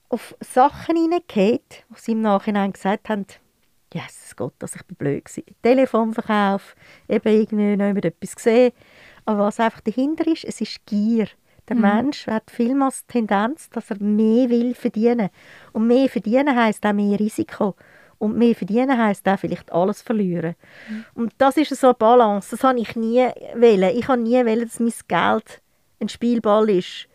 [0.09, 3.25] auf Sachen hineingehauen, wo sie im Nachhinein gesagt haben,
[3.93, 5.43] Jesus Gott, dass ich blöd war.
[5.63, 6.75] Telefonverkauf,
[7.07, 8.71] eben irgendwie noch etwas gesehen.
[9.25, 11.27] Aber was einfach dahinter ist, es ist Gier.
[11.67, 11.81] Der mhm.
[11.83, 15.29] Mensch hat vielmals die Tendenz, dass er mehr will verdienen.
[15.71, 17.75] Und mehr verdienen heisst auch mehr Risiko.
[18.17, 20.55] Und mehr verdienen heisst auch vielleicht alles verlieren.
[20.89, 21.05] Mhm.
[21.13, 22.51] Und das ist so eine Balance.
[22.51, 23.25] Das habe ich nie
[23.55, 23.95] wollen.
[23.95, 25.61] Ich habe nie wollen, dass mein Geld
[26.01, 27.07] ein Spielball ist.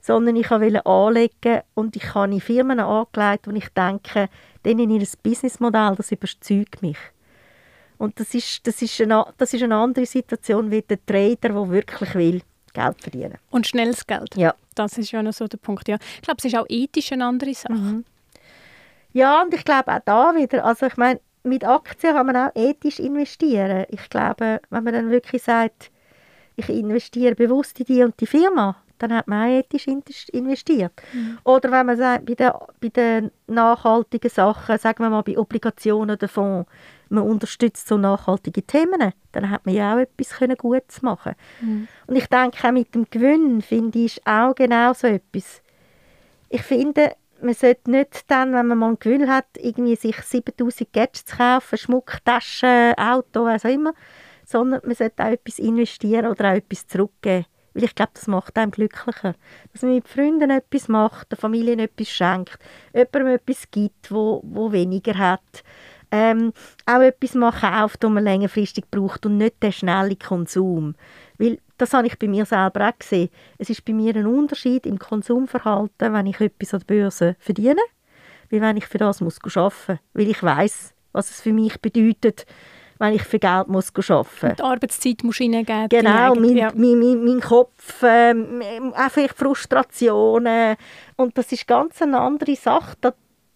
[0.00, 4.28] Sondern ich wollte anlegen und ich habe in Firmen angelegt, wo ich denke,
[4.64, 6.98] dann in ihr Businessmodell, das überzeugt mich.
[7.98, 11.70] Und das ist, das, ist eine, das ist eine andere Situation wie der Trader, der
[11.70, 13.38] wirklich will Geld verdienen.
[13.50, 14.36] Und schnelles Geld.
[14.36, 14.54] Ja.
[14.74, 15.88] Das ist ja noch so der Punkt.
[15.88, 15.96] Ja.
[16.16, 17.72] Ich glaube, es ist auch ethisch eine andere Sache.
[17.72, 18.04] Mhm.
[19.12, 22.50] Ja, und ich glaube auch da wieder, also ich meine, mit Aktien kann man auch
[22.56, 23.86] ethisch investieren.
[23.90, 25.92] Ich glaube, wenn man dann wirklich sagt,
[26.56, 30.92] ich investiere bewusst in die und die Firma, dann hat man auch ethisch investiert.
[31.12, 31.38] Mhm.
[31.44, 36.16] Oder wenn man sagt, bei den, bei den nachhaltigen Sachen, sagen wir mal bei Obligationen
[36.16, 36.70] oder Fonds,
[37.08, 41.88] man unterstützt so nachhaltige Themen, dann hat man ja auch etwas können Gutes machen mhm.
[42.06, 45.62] Und ich denke, auch mit dem Gewinn finde ich auch genau so etwas.
[46.48, 50.92] Ich finde, man sollte nicht dann, wenn man mal ein Gefühl hat, irgendwie sich 7000
[50.92, 53.92] Gadgets kaufen, Schmuck, Taschen, Auto, was auch immer,
[54.46, 57.46] sondern man sollte auch etwas investieren oder auch etwas zurückgeben.
[57.74, 59.34] Weil ich glaube, das macht einem glücklicher.
[59.72, 62.58] Dass man mit Freunden etwas macht, der Familie etwas schenkt,
[62.94, 65.64] jemandem etwas gibt, wo, wo weniger hat.
[66.10, 66.52] Ähm,
[66.86, 70.94] auch etwas mal kauft, das man längerfristig braucht und nicht den schnellen Konsum.
[71.38, 73.30] Weil das habe ich bei mir selber auch gesehen.
[73.58, 77.82] Es ist bei mir ein Unterschied im Konsumverhalten, wenn ich etwas an der Börse verdiene,
[78.48, 79.98] wie wenn ich für das muss arbeiten muss.
[80.12, 82.46] Weil ich weiß, was es für mich bedeutet,
[82.98, 84.56] wenn ich für Geld muss arbeiten muss.
[84.56, 85.88] Die Arbeitszeit muss hineingeben.
[85.88, 86.72] Genau, mein, ja.
[86.74, 88.34] mein, mein, mein Kopf, äh,
[88.94, 90.76] einfach Frustrationen.
[91.16, 92.96] Und das ist ganz eine andere Sache.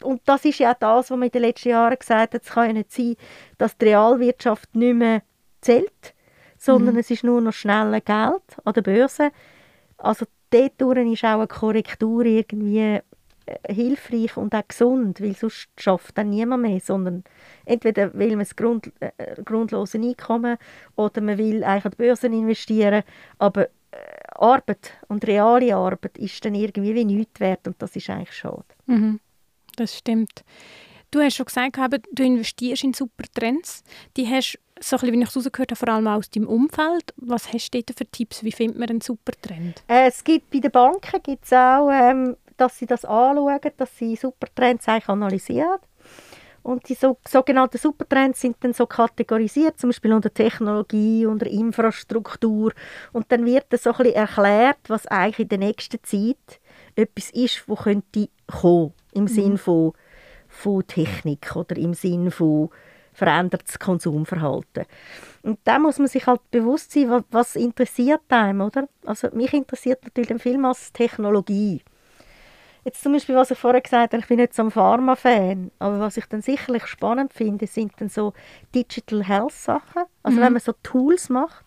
[0.03, 2.51] und das ist ja auch das, was man in den letzten Jahren gesagt hat, es
[2.51, 3.17] kann ja nicht sein,
[3.59, 5.23] dass die Realwirtschaft nicht mehr
[5.61, 6.15] zählt,
[6.57, 7.01] sondern mhm.
[7.01, 9.31] es ist nur noch schnelles Geld an der Börse.
[9.99, 13.01] Also dort ist auch eine Korrektur irgendwie
[13.69, 17.25] hilfreich und auch gesund, weil sonst schafft dann niemand mehr, sondern
[17.65, 19.11] entweder will man das Grund, äh,
[19.45, 20.57] grundlose Einkommen
[20.97, 23.03] oder man will eigentlich an die Börsen investieren,
[23.39, 23.97] aber äh,
[24.35, 28.65] Arbeit und reale Arbeit ist dann irgendwie wie nichts wert und das ist eigentlich schade.
[28.87, 29.21] Mhm.
[29.77, 30.45] Das stimmt.
[31.11, 31.79] Du hast schon gesagt,
[32.13, 33.83] du investierst in super Trends.
[34.17, 37.15] Die hast so ein bisschen, wie ich es rausgehört habe, vor allem aus deinem Umfeld.
[37.17, 38.45] Was hast du dort für Tipps?
[38.45, 39.83] Wie findet man einen super Trend?
[39.89, 44.17] Äh, es gibt bei den Banken gibt's auch ähm, dass sie das anschauen, dass sie
[44.17, 45.79] Supertrends eigentlich analysieren.
[46.63, 52.73] Und die so, sogenannten Supertrends sind dann so kategorisiert, zum Beispiel unter Technologie, unter Infrastruktur.
[53.13, 56.61] Und dann wird dann so ein bisschen erklärt, was eigentlich in der nächsten Zeit
[56.95, 59.29] etwas ist, wo könnte kommen, im mhm.
[59.29, 59.93] Sinn von,
[60.49, 62.71] von Technik oder im Sinn von
[63.13, 64.85] verändertes Konsumverhalten.
[65.43, 68.89] Und da muss man sich halt bewusst sein, was, was interessiert einem, oder?
[69.05, 71.83] Also mich interessiert natürlich vielmals Technologie.
[72.85, 76.01] Jetzt zum Beispiel, was ich vorher gesagt habe, ich bin nicht so ein Pharma-Fan, aber
[76.01, 78.33] was ich dann sicherlich spannend finde, sind dann so
[78.75, 80.05] Digital Health Sachen.
[80.23, 80.43] Also mhm.
[80.43, 81.65] wenn man so Tools macht,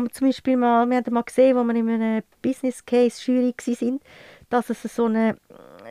[0.00, 3.54] man zum Beispiel mal, wir haben mal gesehen, wo wir in einer Business Case Jury
[3.58, 4.02] sind,
[4.50, 5.36] dass es so eine,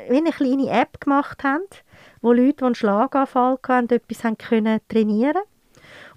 [0.10, 1.64] wie eine kleine App gemacht haben,
[2.22, 5.44] wo Leute, die einen Schlaganfall hatten, etwas haben können trainieren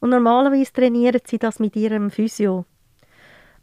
[0.00, 2.64] Und normalerweise trainieren sie das mit ihrem Physio.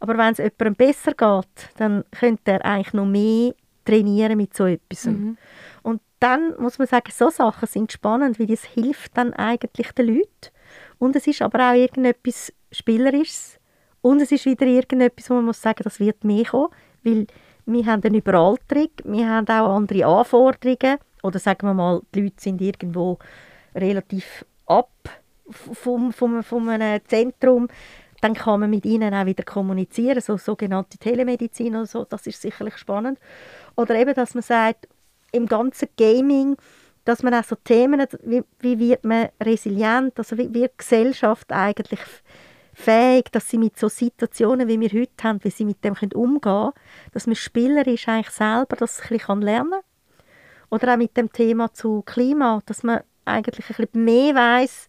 [0.00, 4.66] Aber wenn es jemandem besser geht, dann könnte er eigentlich noch mehr trainieren mit so
[4.66, 5.06] etwas.
[5.06, 5.36] Mhm.
[5.82, 10.06] Und dann muss man sagen, so Sachen sind spannend, weil das hilft dann eigentlich den
[10.06, 10.50] Leuten.
[10.98, 13.58] Und es ist aber auch irgendetwas Spielerisches.
[14.00, 16.70] Und es ist wieder irgendetwas, wo man muss sagen, das wird mehr kommen,
[17.02, 17.26] weil
[17.66, 20.98] wir haben eine Überalterung, wir haben auch andere Anforderungen.
[21.22, 23.18] Oder sagen wir mal, die Leute sind irgendwo
[23.74, 24.90] relativ ab
[25.50, 27.68] vom, vom, vom einem Zentrum
[28.24, 32.40] dann kann man mit ihnen auch wieder kommunizieren, so sogenannte Telemedizin oder so, das ist
[32.40, 33.18] sicherlich spannend.
[33.76, 34.88] Oder eben, dass man sagt,
[35.32, 36.56] im ganzen Gaming,
[37.04, 42.00] dass man auch so Themen, wie, wie wird man resilient, also wie wird Gesellschaft eigentlich
[42.72, 46.40] fähig, dass sie mit so Situationen, wie wir heute haben, wie sie mit dem umgehen
[46.40, 46.72] können,
[47.12, 49.80] dass man spielerisch eigentlich selber das ein bisschen lernen kann.
[50.70, 54.88] Oder auch mit dem Thema zu Klima, dass man eigentlich ein bisschen mehr weiß,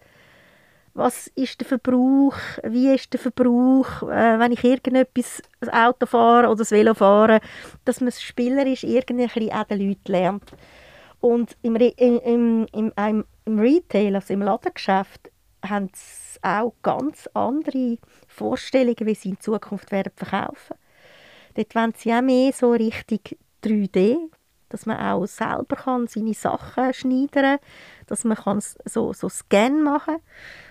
[0.95, 6.47] was ist der Verbrauch, wie ist der Verbrauch, äh, wenn ich irgendetwas, das Auto fahre
[6.47, 7.41] oder das Velo fahre,
[7.84, 10.51] dass man spielerisch irgendwie auch den Leuten lernt.
[11.19, 15.31] Und im, im, im, im, im Retail, also im Ladengeschäft,
[15.67, 20.77] haben sie auch ganz andere Vorstellungen, wie sie in Zukunft werden verkaufen.
[21.55, 24.17] Dort wollen sie auch mehr so richtig 3D,
[24.69, 27.67] dass man auch selber kann seine Sachen schneidern kann,
[28.08, 30.21] dass man kann so, so Scan machen kann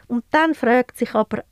[0.08, 1.44] und dann fragt sich aber,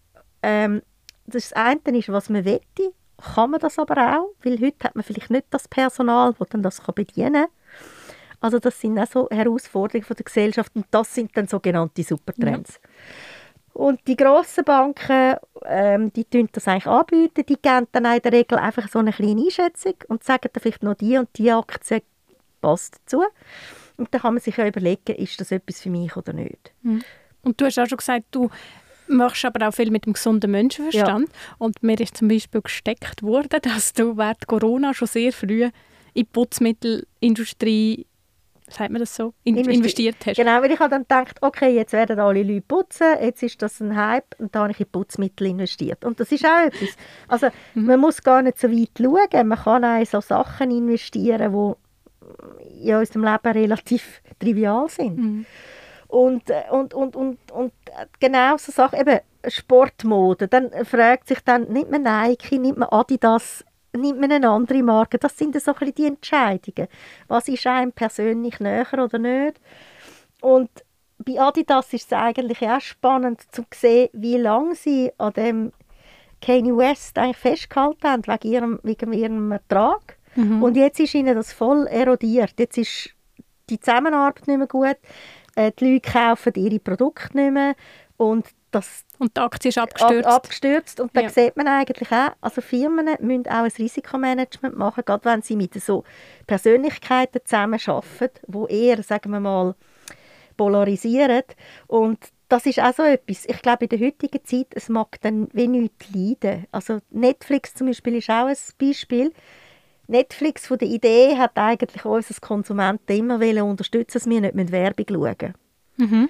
[0.42, 0.82] ähm,
[1.26, 2.92] das eine ist, was man wette,
[3.34, 6.62] kann man das aber auch, weil heute hat man vielleicht nicht das Personal, das dann
[6.62, 7.46] das bedienen kann.
[8.40, 12.80] Also das sind auch so Herausforderungen der Gesellschaft und das sind dann sogenannte Supertrends.
[12.82, 12.90] Ja.
[13.74, 18.32] Und die grossen Banken, ähm, die tun das eigentlich anbieten, die geben dann in der
[18.32, 22.02] Regel einfach so eine kleine Einschätzung und sagen dann vielleicht noch die und die Aktie
[22.60, 23.22] passt dazu.
[23.96, 26.72] Und dann kann man sich ja überlegen, ist das etwas für mich oder nicht.
[26.82, 27.02] Mhm.
[27.42, 28.50] Und du hast auch schon gesagt, du
[29.08, 31.28] machst aber auch viel mit dem gesunden Menschenverstand.
[31.28, 31.54] Ja.
[31.58, 35.72] Und mir ist zum Beispiel gesteckt worden, dass du während Corona schon sehr früh in
[36.14, 38.06] die Putzmittelindustrie
[38.68, 40.36] sagt man das so, in, Investi investiert hast.
[40.36, 43.94] Genau, weil ich dann gedacht, okay, jetzt werden alle Leute putzen, jetzt ist das ein
[43.94, 46.04] Hype und da habe ich in Putzmittel investiert.
[46.04, 46.96] Und das ist auch etwas.
[47.28, 47.86] Also mhm.
[47.86, 52.88] man muss gar nicht so weit schauen, man kann auch in so Sachen investieren, die
[52.88, 55.18] in unserem Leben relativ trivial sind.
[55.18, 55.46] Mhm.
[56.12, 57.72] Und, äh, und, und, und, und
[58.20, 63.64] genau so Sachen, eben Sportmode, dann fragt sich dann, nimmt man Nike, nimmt man Adidas,
[63.96, 65.16] nimmt man eine andere Marke?
[65.16, 66.88] Das sind so ein die Entscheidungen.
[67.28, 69.58] Was ist einem persönlich näher oder nicht?
[70.42, 70.68] Und
[71.16, 75.72] bei Adidas ist es eigentlich auch spannend zu sehen, wie lange sie an dem
[76.42, 80.18] Kanye West eigentlich festgehalten haben, wegen ihrem, wegen ihrem Ertrag.
[80.34, 80.62] Mhm.
[80.62, 82.52] Und jetzt ist ihnen das voll erodiert.
[82.58, 83.14] Jetzt ist
[83.70, 84.98] die Zusammenarbeit nicht mehr gut.
[85.56, 87.74] Äh, die Leute kaufen ihre Produkte nicht mehr.
[88.16, 90.26] Und, das und die Aktie ist abgestürzt.
[90.26, 91.00] Ab, abgestürzt.
[91.00, 91.28] Und da ja.
[91.28, 95.74] sieht man eigentlich auch, also Firmen müssen auch ein Risikomanagement machen, gerade wenn sie mit
[95.74, 96.04] so
[96.46, 99.74] Persönlichkeiten zusammenarbeiten, die eher, sagen wir mal,
[100.56, 101.42] polarisieren.
[101.86, 103.46] Und das ist auch so etwas.
[103.46, 106.66] Ich glaube, in der heutigen Zeit, es mag dann wie nichts leiden.
[106.70, 109.32] Also Netflix zum Beispiel ist auch ein Beispiel.
[110.12, 114.70] Netflix von der Idee hat eigentlich uns als Konsumenten immer unterstützen, dass wir nicht mit
[114.70, 115.54] Werbung schauen.
[115.96, 116.28] Mhm.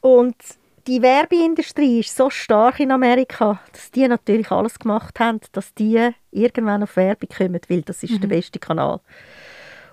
[0.00, 0.36] Und
[0.86, 6.10] die Werbeindustrie ist so stark in Amerika, dass die natürlich alles gemacht haben, dass die
[6.32, 8.20] irgendwann auf Werbung kommen, weil das ist mhm.
[8.20, 9.00] der beste Kanal.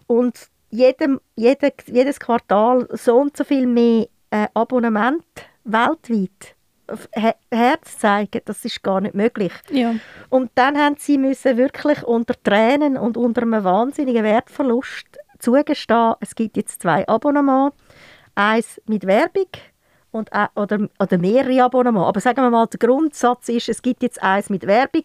[0.07, 5.23] Und jedem, jede, jedes Quartal so und so viel mehr äh, Abonnement
[5.63, 6.55] weltweit
[7.52, 9.54] Herz zeigen, das ist gar nicht möglich.
[9.71, 9.95] Ja.
[10.30, 16.36] Und dann haben sie müssen wirklich unter Tränen und unter einem wahnsinnigen Wertverlust zugestehen, es
[16.36, 17.78] gibt jetzt zwei Abonnements,
[18.36, 19.47] eins mit Werbung
[20.12, 22.08] und, äh, oder, oder mehrere Abonnements.
[22.08, 25.04] Aber sagen wir mal, der Grundsatz ist, es gibt jetzt eins mit Werbung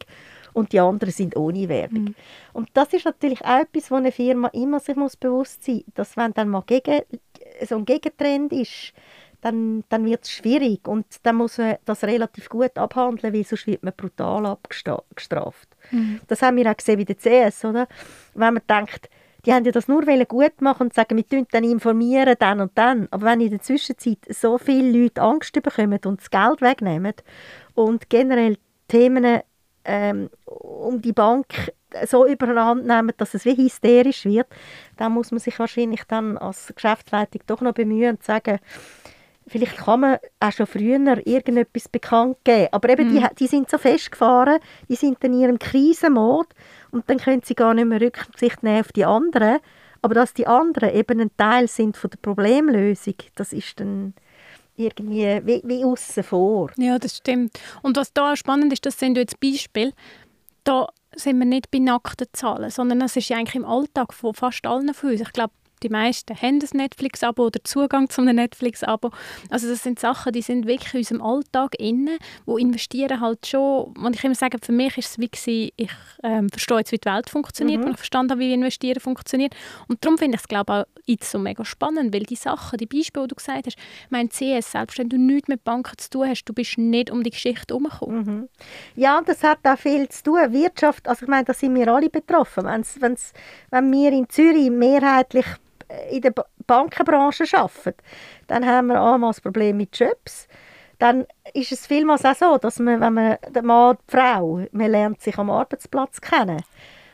[0.53, 2.05] und die anderen sind ohne Werbung.
[2.05, 2.14] Mhm.
[2.53, 5.94] Und das ist natürlich auch etwas, wo eine Firma immer sich muss bewusst sein muss,
[5.94, 7.03] dass wenn dann mal gegen,
[7.66, 8.92] so ein Gegentrend ist,
[9.44, 13.66] dann, dann wird es schwierig und dann muss man das relativ gut abhandeln, weil sonst
[13.66, 15.68] wird man brutal abgestraft.
[15.90, 16.20] Mhm.
[16.28, 17.16] Das haben wir auch gesehen bei der
[17.50, 17.87] CS, oder?
[18.33, 19.11] Wenn man denkt,
[19.44, 22.72] die haben ja das nur gut machen und sagen, wir informieren dann informieren, dann und
[22.74, 23.07] dann.
[23.11, 27.12] Aber wenn in der Zwischenzeit so viele Leute Angst bekommen und das Geld wegnehmen
[27.74, 28.57] und generell
[28.88, 29.42] Themen
[29.85, 31.72] ähm, um die Bank
[32.07, 34.46] so überhand nehmen, dass es wie hysterisch wird,
[34.96, 38.59] dann muss man sich wahrscheinlich dann als Geschäftsleitung doch noch bemühen und sagen,
[39.46, 42.68] vielleicht kann man auch schon früher irgendetwas bekannt geben.
[42.72, 43.18] Aber eben, mhm.
[43.18, 46.46] die, die sind so festgefahren, die sind in ihrem Krisenmod
[46.90, 49.59] und dann können sie gar nicht mehr Rücksicht nehmen auf die anderen.
[50.02, 54.14] Aber dass die anderen eben ein Teil sind von der Problemlösung, das ist dann
[54.76, 56.70] irgendwie wie, wie außen vor.
[56.76, 57.59] Ja, das stimmt.
[57.83, 59.92] Und was da spannend ist, das sind jetzt Beispiele,
[60.64, 64.35] da sind wir nicht bei nackten Zahlen, sondern das ist ja eigentlich im Alltag von
[64.35, 65.20] fast allen von uns.
[65.20, 65.52] Ich glaube,
[65.85, 69.11] die meisten haben ein Netflix-Abo oder Zugang zu einem Netflix-Abo.
[69.51, 73.94] Also das sind Sachen, die sind wirklich in unserem Alltag inne, wo investieren halt schon,
[74.03, 75.90] und ich immer sage, für mich ist es wie gewesen, ich
[76.23, 77.87] ähm, verstehe jetzt, wie die Welt funktioniert, mhm.
[77.87, 79.55] und ich verstanden habe, wie investieren funktioniert.
[79.87, 82.79] Und darum finde ich es, glaube ich, auch jetzt so mega spannend, weil die Sachen,
[82.79, 83.77] die Beispiele, die du gesagt hast,
[84.09, 87.23] mein CS, selbst wenn du nichts mit Banken zu tun hast, du bist nicht um
[87.23, 88.25] die Geschichte herumgekommen.
[88.25, 88.49] Mhm.
[88.97, 90.53] Ja, das hat auch viel zu tun.
[90.53, 92.64] Wirtschaft, also ich meine, da sind wir alle betroffen.
[92.64, 93.35] Wenn's, wenn's,
[93.70, 95.47] wenn wir in Zürich mehrheitlich
[96.11, 96.33] in der
[96.66, 97.94] Bankenbranche arbeiten,
[98.46, 100.48] dann haben wir das Problem mit Jobs.
[100.98, 104.90] Dann ist es vielmals auch so, dass man, wenn man, der Mann, die Frau, man
[104.90, 106.62] lernt sich am Arbeitsplatz kennen.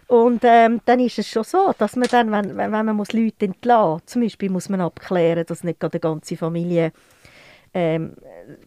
[0.06, 3.46] Und ähm, dann ist es schon so, dass man dann, wenn, wenn man muss Leute
[3.46, 6.92] entlassen muss, zum Beispiel muss man abklären, dass nicht gerade die ganze Familie
[7.72, 8.16] ähm,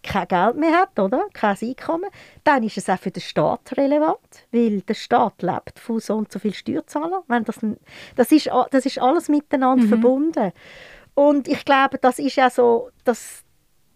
[0.02, 1.28] kein Geld mehr hat, oder?
[1.34, 2.10] kein Einkommen,
[2.44, 6.32] dann ist es auch für den Staat relevant, weil der Staat lebt von so und
[6.32, 7.24] so viel Steuerzahlern.
[7.28, 7.60] Wenn das,
[8.16, 9.90] das, ist, das ist alles miteinander mhm.
[9.90, 10.52] verbunden.
[11.16, 13.44] Und ich glaube, das ist ja so, dass,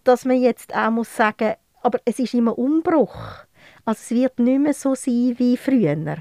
[0.04, 3.16] dass man jetzt auch muss sagen, aber es ist immer Umbruch.
[3.86, 6.18] Also es wird nicht mehr so sein wie früher.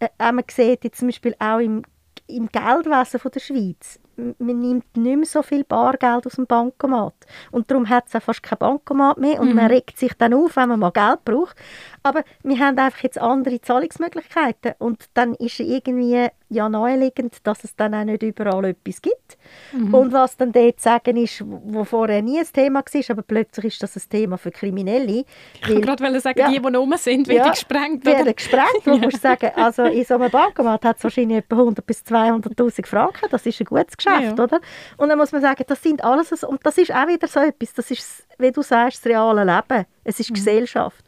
[0.00, 1.82] Äh, man sieht jetzt zum Beispiel auch im,
[2.26, 7.14] im Geldwesen von der Schweiz, man nimmt nicht mehr so viel Bargeld aus dem Bankomat.
[7.50, 9.56] Und darum hat es auch fast kein Bankomat mehr und mhm.
[9.56, 11.56] man regt sich dann auf, wenn man mal Geld braucht.
[12.02, 17.74] Aber wir haben einfach jetzt andere Zahlungsmöglichkeiten und dann ist irgendwie ja naheliegend, dass es
[17.76, 19.36] dann auch nicht überall etwas gibt.
[19.72, 19.94] Mhm.
[19.94, 23.82] Und was dann dort sagen ist, wo vorher nie ein Thema war, aber plötzlich ist
[23.82, 25.24] das ein Thema für Kriminelle.
[25.60, 28.04] Ich wollte gerade sagen, ja, die, die rum sind, werden ja, gesprengt.
[28.04, 28.64] Werden gesprengt.
[28.84, 32.86] Du musst sagen, also in so einem Bankomat hat es wahrscheinlich etwa 100 bis 200'000
[32.86, 33.28] Franken.
[33.30, 34.44] Das ist ein gutes Geschäft, ja.
[34.44, 34.60] oder?
[34.96, 37.72] Und dann muss man sagen, das sind alles, und das ist auch wieder so etwas,
[37.74, 39.86] das ist, wie du sagst, das reale Leben.
[40.04, 40.34] Es ist mhm.
[40.34, 41.04] Gesellschaft.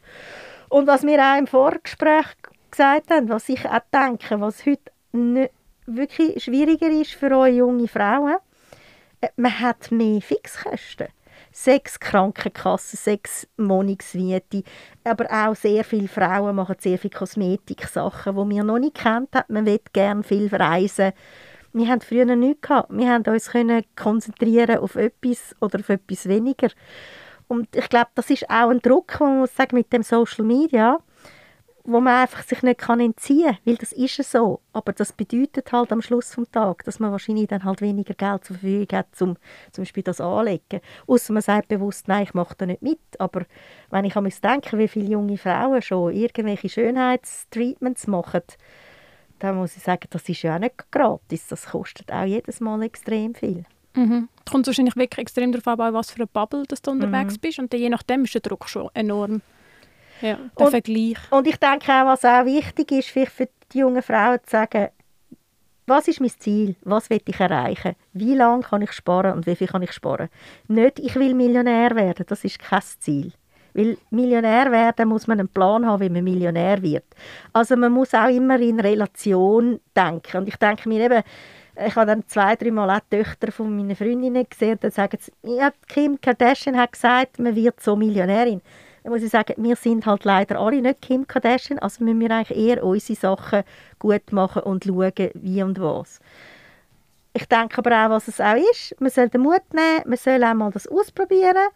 [0.69, 2.25] Und was wir auch im Vorgespräch
[2.71, 8.37] gesagt haben, was ich auch denke, was heute wirklich schwieriger ist für eure junge Frauen,
[9.21, 11.07] äh, man hat mehr Fixkosten.
[11.51, 14.63] Sechs Krankenkassen, sechs Wohnungsmiete,
[15.03, 19.53] aber auch sehr viele Frauen machen sehr viele Kosmetiksachen, die wir noch nicht kennt haben.
[19.53, 21.13] Man will gerne viel reisen.
[21.73, 22.91] Wir haben früher nichts gehabt.
[22.91, 26.69] Wir haben uns können konzentrieren auf etwas oder auf etwas weniger.
[27.47, 30.99] Und ich glaube, das ist auch ein Druck, man muss sagen, mit dem Social Media,
[31.87, 34.59] wo man einfach sich nicht kann entziehen kann, weil das ist es so.
[34.73, 38.43] Aber das bedeutet halt am Schluss des Tages, dass man wahrscheinlich dann halt weniger Geld
[38.43, 39.37] zur Verfügung hat, um
[39.71, 40.81] zum Beispiel das anzulegen.
[41.07, 42.99] Außer man sagt bewusst, nein, ich mache da nicht mit.
[43.19, 43.45] Aber
[43.89, 48.41] wenn ich an mich denke, wie viele junge Frauen schon irgendwelche Schönheitstreatments machen,
[49.39, 51.47] dann muss ich sagen, das ist ja auch nicht gratis.
[51.47, 53.63] Das kostet auch jedes Mal extrem viel.
[53.93, 54.27] Mhm.
[54.45, 57.39] Es kommt wahrscheinlich wirklich extrem darauf an, was für eine Bubble dass du unterwegs mhm.
[57.39, 57.59] bist.
[57.59, 59.41] Und je nachdem ist der Druck schon enorm.
[60.21, 61.17] Ja, der und, Vergleich.
[61.31, 64.89] Und ich denke auch, was auch wichtig ist, für die jungen Frauen zu sagen,
[65.85, 66.75] was ist mein Ziel?
[66.81, 67.95] Was will ich erreichen?
[68.11, 70.29] Wie lange kann ich sparen und wie viel kann ich sparen?
[70.67, 73.31] Nicht, ich will Millionär werden, das ist kein Ziel.
[73.73, 77.05] Weil Millionär werden muss man einen Plan haben, wie man Millionär wird.
[77.53, 80.37] Also man muss auch immer in Relation denken.
[80.37, 81.23] Und ich denke mir eben,
[81.85, 85.19] ich habe dann zwei, drei Mal auch die Töchter von meinen Freundinnen gesehen, dann sagen
[85.21, 88.61] sie, ja, Kim Kardashian hat gesagt, man wird so Millionärin.
[89.07, 92.29] Dann muss ich sagen, wir sind halt leider alle nicht Kim Kardashian, also müssen wir
[92.29, 93.63] eigentlich eher unsere Sachen
[93.99, 96.19] gut machen und schauen, wie und was.
[97.31, 100.43] Ich denke aber auch, was es auch ist, man soll den Mut nehmen, man soll
[100.43, 101.69] auch mal das ausprobieren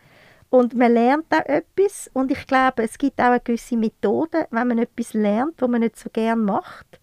[0.49, 4.67] und man lernt auch etwas und ich glaube, es gibt auch eine gewisse Methode, wenn
[4.67, 6.99] man etwas lernt, was man nicht so gerne macht,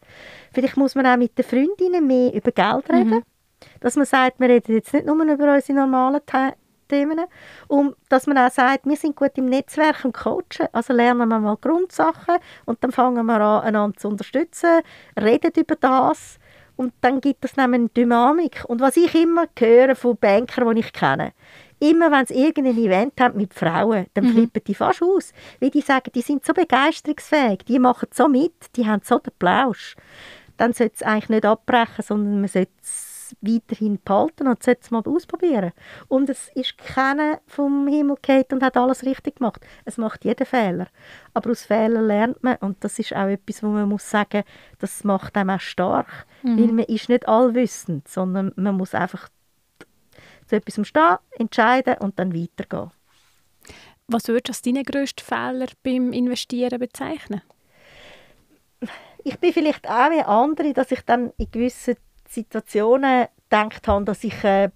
[0.53, 3.11] Vielleicht muss man auch mit den Freundinnen mehr über Geld reden.
[3.11, 3.23] Mhm.
[3.81, 6.21] Dass man sagt, wir reden jetzt nicht nur über unsere normalen
[6.89, 7.21] Themen.
[7.69, 10.69] Und dass man auch sagt, wir sind gut im Netzwerk und Coachen.
[10.73, 14.81] Also lernen wir mal Grundsachen und dann fangen wir an, einander zu unterstützen,
[15.21, 16.39] reden über das.
[16.77, 18.65] Und dann gibt es nämlich eine Dynamik.
[18.67, 21.33] Und was ich immer höre von Bankern, die ich kenne,
[21.81, 24.33] immer wenn sie irgendein Event haben mit Frauen, dann mhm.
[24.33, 25.33] flippen die fast aus.
[25.61, 29.33] Weil die sagen, die sind so begeisterungsfähig, die machen so mit, die haben so den
[29.39, 29.97] Plausch
[30.59, 33.08] dann sollte es eigentlich nicht abbrechen, sondern man sollte es
[33.41, 35.73] weiterhin behalten und sollte es mal ausprobieren.
[36.09, 39.65] Und es ist keiner vom Himmel gefallen und hat alles richtig gemacht.
[39.85, 40.89] Es macht jeder Fehler.
[41.35, 44.45] Aber aus Fehlern lernt man und das ist auch etwas, wo man muss sagen,
[44.79, 46.27] das macht einem auch stark.
[46.43, 46.59] Mhm.
[46.59, 49.29] Weil man ist nicht allwissend, sondern man muss einfach
[50.47, 52.91] zu etwas stehen, entscheiden und dann weitergehen.
[54.07, 57.43] Was würdest du als deine grössten Fehler beim Investieren bezeichnen?
[59.25, 61.97] ich bin vielleicht auch wie andere, dass ich dann in gewissen
[62.29, 64.71] Situationen gedacht habe, dass ich äh,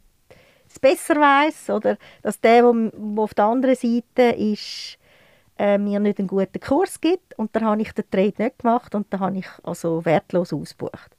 [0.69, 4.99] es besser weiß oder dass der, der auf der anderen Seite ist,
[5.59, 8.95] äh, mir nicht einen guten Kurs gibt und dann habe ich den Trade nicht gemacht
[8.95, 11.17] und dann habe ich also wertlos ausgebucht.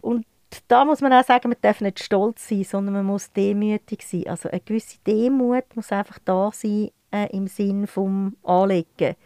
[0.00, 0.24] Und
[0.68, 4.26] da muss man auch sagen, man darf nicht stolz sein, sondern man muss demütig sein.
[4.28, 9.16] Also eine gewisse Demut muss einfach da sein äh, im Sinn vom Anlegen.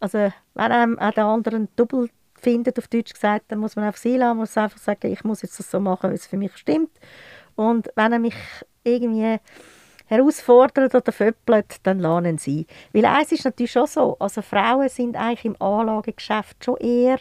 [0.00, 2.08] Also wenn einem auch der andere einen Double
[2.42, 5.42] findet, auf Deutsch gesagt, dann muss man einfach sein lassen, muss einfach sagen, ich muss
[5.42, 6.90] jetzt das so machen, wie es für mich stimmt.
[7.54, 8.34] Und wenn er mich
[8.84, 9.38] irgendwie
[10.06, 12.66] herausfordert oder föppelt, dann lernen sie.
[12.92, 17.18] Weil eins ist natürlich schon so, also Frauen sind eigentlich im Anlagegeschäft schon eher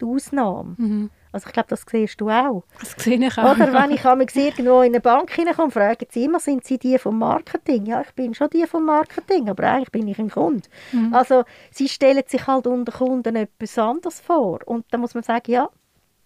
[0.00, 0.74] die Ausnahme.
[0.78, 1.10] Mhm.
[1.32, 2.64] Also ich glaube, das siehst du auch.
[2.80, 3.52] Das sehe ich auch.
[3.52, 7.18] Oder wenn ich irgendwo in eine Bank hineinkomme, fragen sie immer, sind sie die vom
[7.18, 7.86] Marketing?
[7.86, 10.68] Ja, ich bin schon die vom Marketing, aber eigentlich bin ich ein Kunde.
[10.92, 11.14] Mhm.
[11.14, 14.60] Also sie stellen sich halt unter Kunden etwas anderes vor.
[14.66, 15.68] Und dann muss man sagen, ja,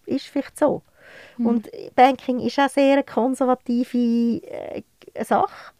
[0.07, 0.82] ist vielleicht so.
[1.36, 1.46] Mhm.
[1.46, 4.82] Und Banking ist auch sehr eine konservative äh,
[5.22, 5.72] Sache.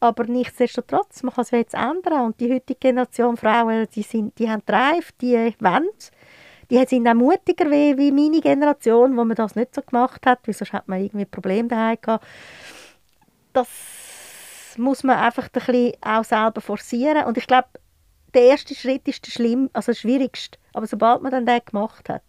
[0.00, 2.26] Aber nichtsdestotrotz, man kann es jetzt ändern.
[2.26, 5.88] Und die heutige Generation Frauen, die, sind, die haben Drive, die wollen
[6.70, 10.40] die sind auch mutiger wie, wie meine Generation, wo man das nicht so gemacht hat,
[10.46, 12.26] weil sonst hat man irgendwie Probleme daheim gehabt.
[13.52, 13.68] Das
[14.76, 17.68] muss man einfach ein bisschen auch selber forcieren und ich glaube,
[18.34, 22.08] der erste Schritt ist der schlimm, also der schwierigste, aber sobald man dann den gemacht
[22.08, 22.22] hat.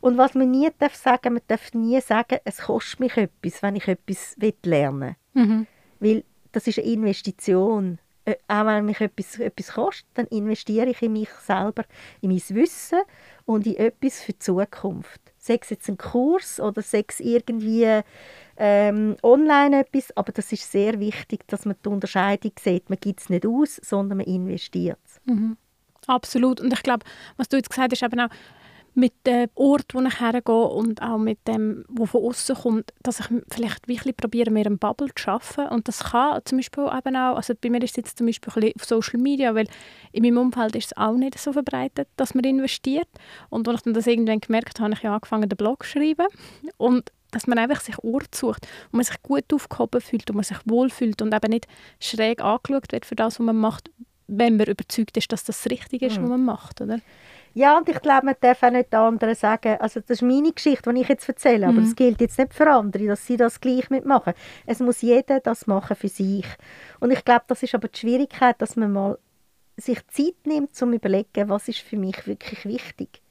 [0.00, 3.76] Und was man nie darf sagen, man darf nie sagen, es kostet mich etwas, wenn
[3.76, 5.44] ich etwas lernen will.
[5.44, 5.66] Mhm.
[6.00, 7.98] Weil das ist eine Investition.
[8.26, 11.84] Äh, auch wenn mich etwas, etwas kostet, dann investiere ich in mich selber,
[12.20, 13.00] in mein Wissen
[13.46, 15.20] und in etwas für die Zukunft.
[15.38, 18.02] Sei es jetzt ein Kurs oder sei es irgendwie
[18.56, 22.90] ähm, online etwas, aber das ist sehr wichtig, dass man die Unterscheidung sieht.
[22.90, 25.20] Man gibt es nicht aus, sondern man investiert es.
[25.24, 25.56] Mhm.
[26.08, 26.60] Absolut.
[26.60, 27.04] Und ich glaube,
[27.36, 28.28] was du jetzt gesagt hast, eben auch,
[28.96, 33.20] mit dem Ort, wo ich hergehe und auch mit dem, wo von außen kommt, dass
[33.20, 35.68] ich vielleicht wirklich probiere, mehr eine Bubble zu schaffen.
[35.68, 38.72] Und das kann zum Beispiel eben auch, also bei mir ist es jetzt zum Beispiel
[38.74, 39.68] auf Social Media, weil
[40.12, 43.08] in meinem Umfeld ist es auch nicht so verbreitet, dass man investiert.
[43.50, 46.26] Und als ich dann das irgendwann gemerkt habe, habe ich angefangen, den Blog zu schreiben.
[46.78, 50.44] Und dass man einfach sich Ort sucht, wo man sich gut aufgehoben fühlt, wo man
[50.44, 51.66] sich wohlfühlt und eben nicht
[52.00, 53.90] schräg angeschaut wird für das, was man macht,
[54.26, 56.22] wenn man überzeugt ist, dass das Richtige ist, mhm.
[56.22, 57.00] was man macht, oder?
[57.56, 60.52] Ja, und ich glaube, man darf auch nicht den anderen sagen, also das ist meine
[60.52, 61.94] Geschichte, die ich jetzt erzähle, aber es mhm.
[61.94, 64.34] gilt jetzt nicht für andere, dass sie das gleich mitmachen.
[64.66, 66.44] Es muss jeder das machen für sich.
[67.00, 69.18] Und ich glaube, das ist aber die Schwierigkeit, dass man mal
[69.78, 73.22] sich Zeit nimmt, um zu überlegen, was ist für mich wirklich wichtig.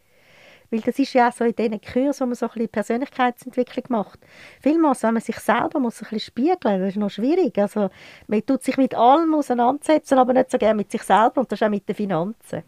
[0.71, 3.85] Weil das ist ja auch so in diesen Kursen, wo man so ein bisschen Persönlichkeitsentwicklung
[3.89, 4.19] macht.
[4.59, 7.59] Vielmals, wenn man sich selber muss ein bisschen spiegeln das ist noch schwierig.
[7.59, 7.91] Also,
[8.25, 11.61] man tut sich mit allem auseinandersetzen, aber nicht so gerne mit sich selber und das
[11.61, 12.63] ist auch mit den Finanzen.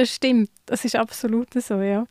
[0.00, 2.06] Das stimmt, das ist absolut so, ja.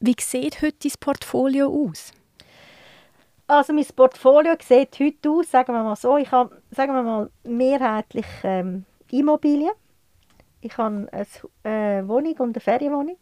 [0.00, 2.12] Wie sieht heute dein Portfolio aus?
[3.46, 7.30] Also mein Portfolio sieht heute aus, sagen wir mal so, ich habe, sagen wir mal,
[7.42, 9.70] mehrheitlich ähm, Immobilien.
[10.60, 11.26] Ich habe eine
[11.62, 13.16] äh, Wohnung und eine Ferienwohnung.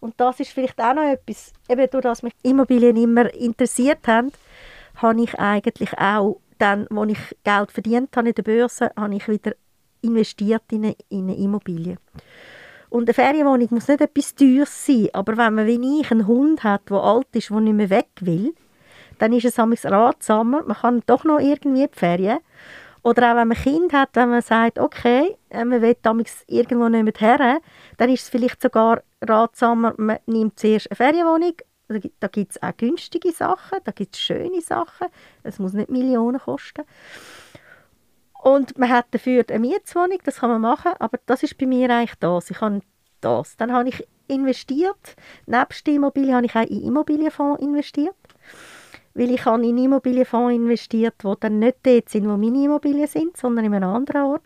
[0.00, 4.30] Und das ist vielleicht auch noch etwas, eben durch das mich Immobilien immer interessiert haben,
[4.96, 9.26] habe ich eigentlich auch dann, als ich Geld verdient habe in der Börse, habe ich
[9.26, 9.54] wieder
[10.02, 11.96] investiert in eine, in eine Immobilie.
[12.90, 16.64] Und eine Ferienwohnung muss nicht etwas Teures sein, aber wenn man wie ich einen Hund
[16.64, 18.54] hat, der alt ist, der nicht mehr weg will,
[19.18, 22.38] dann ist es ratsamer, man kann doch noch irgendwie die Ferien.
[23.02, 25.96] Oder auch wenn man ein Kind hat, wenn man sagt, okay, äh, man will
[26.46, 27.60] irgendwo nicht mehr her,
[27.96, 31.54] dann ist es vielleicht sogar ratsamer, man nimmt zuerst eine Ferienwohnung,
[32.20, 35.08] da gibt es auch günstige Sachen, da gibt es schöne Sachen,
[35.42, 36.84] es muss nicht Millionen kosten.
[38.38, 41.90] Und man hat dafür eine Mietwohnung, das kann man machen, aber das ist bei mir
[41.90, 42.50] eigentlich das.
[42.50, 42.80] Ich habe
[43.20, 43.56] das.
[43.56, 45.16] Dann habe ich investiert,
[45.46, 48.14] nebst der Immobilie habe ich auch in Immobilienfonds investiert,
[49.14, 53.36] weil ich habe in Immobilienfonds investiert, die dann nicht dort sind, wo meine Immobilien sind,
[53.36, 54.42] sondern in einem anderen Ort.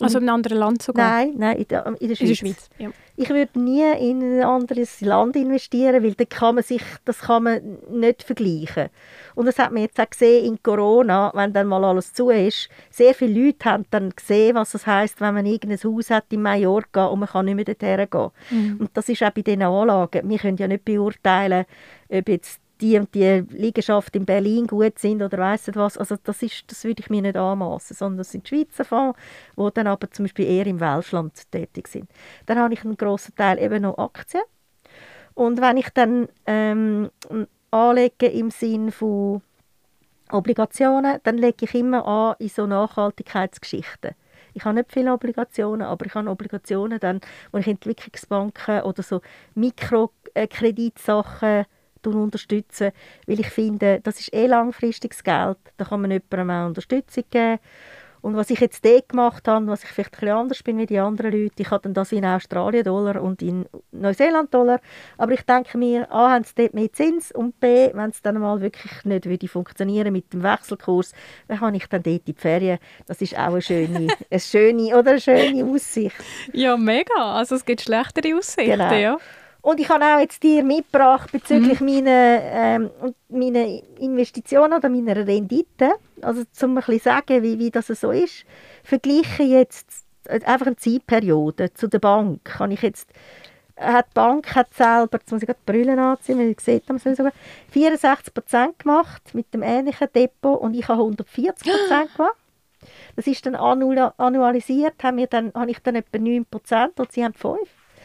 [0.00, 1.10] Also in einem anderen Land sogar?
[1.10, 2.20] Nein, nein in, der, in der Schweiz.
[2.20, 2.90] In der Schweiz ja.
[3.16, 7.42] Ich würde nie in ein anderes Land investieren, weil da kann man sich, das kann
[7.42, 8.88] man nicht vergleichen.
[9.34, 12.70] Und das hat man jetzt auch gesehen in Corona, wenn dann mal alles zu ist.
[12.88, 16.40] Sehr viele Leute haben dann gesehen, was das heißt, wenn man irgendein Haus hat in
[16.40, 18.30] Mallorca und man kann nicht mehr dorthin gehen.
[18.50, 18.76] Mhm.
[18.80, 20.28] Und das ist auch bei diesen Anlagen.
[20.28, 21.66] Wir können ja nicht beurteilen,
[22.08, 25.98] ob jetzt die und die Liegenschaft in Berlin gut sind oder weiss was.
[25.98, 29.18] Also das, ist, das würde ich mir nicht anmaßen, sondern das sind Schweizer Fonds,
[29.56, 32.08] die dann aber zum Beispiel eher im Welschland tätig sind.
[32.46, 34.42] Dann habe ich einen grossen Teil eben noch Aktien.
[35.34, 37.10] Und wenn ich dann ähm,
[37.70, 39.42] anlege im Sinn von
[40.30, 44.12] Obligationen, dann lege ich immer an in so Nachhaltigkeitsgeschichten.
[44.52, 47.20] Ich habe nicht viele Obligationen, aber ich habe Obligationen, dann,
[47.52, 49.20] wo ich Entwicklungsbanken oder so
[49.54, 51.66] Mikrokreditsachen
[52.06, 52.92] unterstützen,
[53.26, 57.58] weil ich finde, das ist eh langfristiges Geld, da kann man jemandem auch Unterstützung geben.
[58.22, 60.86] Und was ich jetzt dort gemacht habe, was ich vielleicht ein bisschen anders bin wie
[60.86, 64.80] die anderen Leute, ich habe dann das in Australien-Dollar und in Neuseeland-Dollar,
[65.16, 68.38] aber ich denke mir, A, haben sie dort mehr Zins und B, wenn es dann
[68.38, 71.12] mal wirklich nicht würde funktionieren mit dem Wechselkurs,
[71.48, 72.78] dann habe ich dann dort in die Ferien.
[73.06, 76.16] Das ist auch eine schöne, eine schöne, oder eine schöne Aussicht.
[76.52, 77.36] Ja, mega.
[77.36, 78.92] Also es gibt schlechtere Aussichten, genau.
[78.92, 79.18] ja.
[79.62, 81.86] Und ich habe auch jetzt dir mitgebracht bezüglich mhm.
[81.86, 82.90] meiner, ähm,
[83.28, 83.66] meiner
[83.98, 85.92] Investitionen oder meiner Rendite.
[86.22, 88.44] Also zum ein bisschen sagen, wie, wie das so ist.
[88.82, 92.44] Vergleiche jetzt einfach eine Zeitperiode zu der Bank.
[92.44, 93.10] Kann ich jetzt
[93.80, 96.86] hat die Bank hat selber, jetzt muss ich gerade die Brille anziehen, weil ihr seht,
[96.88, 97.32] haben sogar
[97.74, 101.64] 64% gemacht mit dem ähnlichen Depot und ich habe 140%
[102.16, 102.36] gemacht.
[103.16, 107.34] Das ist dann annualisiert, haben wir dann, habe ich dann etwa 9% und sie haben
[107.34, 107.56] 5%.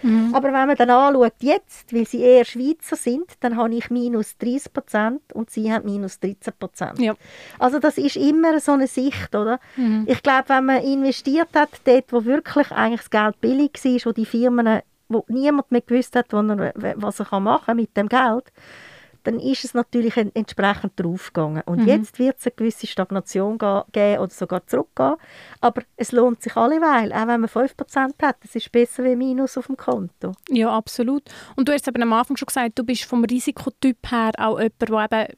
[0.05, 0.35] Mhm.
[0.35, 4.37] Aber wenn man dann anschaut, jetzt, weil sie eher Schweizer sind, dann habe ich minus
[4.37, 6.99] 30 Prozent und sie haben minus 13 Prozent.
[6.99, 7.15] Ja.
[7.57, 9.59] Also das ist immer so eine Sicht, oder?
[9.75, 10.05] Mhm.
[10.07, 14.11] Ich glaube, wenn man investiert hat, dort, wo wirklich eigentlich das Geld billig war, wo
[14.11, 18.51] die Firmen, wo niemand mehr gewusst hat, was er machen kann mit dem Geld,
[19.25, 21.63] dann ist es natürlich entsprechend draufgegangen.
[21.65, 21.87] Und mhm.
[21.87, 25.15] jetzt wird es eine gewisse Stagnation geben oder sogar zurückgehen.
[25.61, 28.37] Aber es lohnt sich alleweil, auch wenn man 5% hat.
[28.43, 30.33] Es ist besser wie Minus auf dem Konto.
[30.49, 31.23] Ja, absolut.
[31.55, 35.11] Und du hast eben am Anfang schon gesagt, du bist vom Risikotyp her auch jemand,
[35.11, 35.37] der eben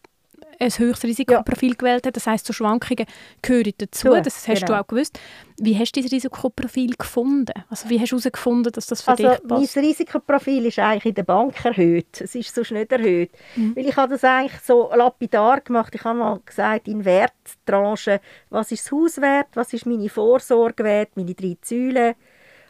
[0.60, 1.76] ein höheres Risikoprofil ja.
[1.76, 2.16] gewählt hat.
[2.16, 3.06] Das heißt, so Schwankungen
[3.42, 4.10] gehören dazu.
[4.10, 4.74] Du, das hast genau.
[4.74, 5.20] du auch gewusst.
[5.58, 7.54] Wie hast du dein Risikoprofil gefunden?
[7.70, 9.76] Also wie hast du herausgefunden, dass das für also, dich passt?
[9.76, 12.22] Mein Risikoprofil ist eigentlich in der Bank erhöht.
[12.22, 13.32] Es ist sonst nicht erhöht.
[13.56, 13.76] Mhm.
[13.76, 15.94] Weil ich habe das eigentlich so lapidar gemacht.
[15.96, 21.10] Ich habe mal gesagt, in Werttranchen, was ist das Hauswert, was ist meine Vorsorge wert,
[21.16, 22.16] meine drei Säulen.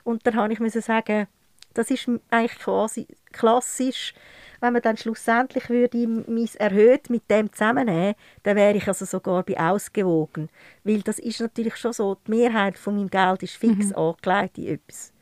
[0.03, 1.27] Und dann habe ich sagen,
[1.73, 4.13] das ist eigentlich quasi klassisch
[4.60, 9.43] wenn man dann schlussendlich würde mein erhöht mit dem zusammennehmen, dann wäre ich also sogar
[9.43, 10.49] bei ausgewogen.
[10.84, 13.95] Weil das ist natürlich schon so, die Mehrheit von meinem Geld ist fix mhm.
[13.95, 15.14] angelegt in etwas.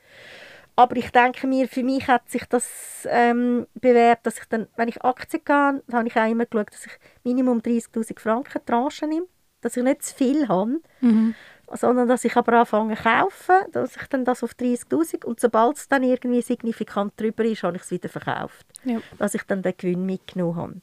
[0.78, 4.90] Aber ich denke mir, für mich hat sich das ähm, bewährt, dass ich dann, wenn
[4.90, 6.92] ich Aktien gehe, habe ich auch immer geschaut, dass ich
[7.24, 9.28] Minimum 30'000 Franken Tranche nehme,
[9.62, 10.82] dass ich nicht zu viel habe.
[11.00, 11.34] Mhm
[11.74, 15.78] sondern dass ich aber anfange zu kaufen, dass ich dann das auf 30'000 und sobald
[15.78, 18.66] es dann irgendwie signifikant drüber ist, habe ich es wieder verkauft.
[18.84, 18.99] Ja.
[19.18, 20.82] Dass ich dann den Gewinn mitgenommen habe.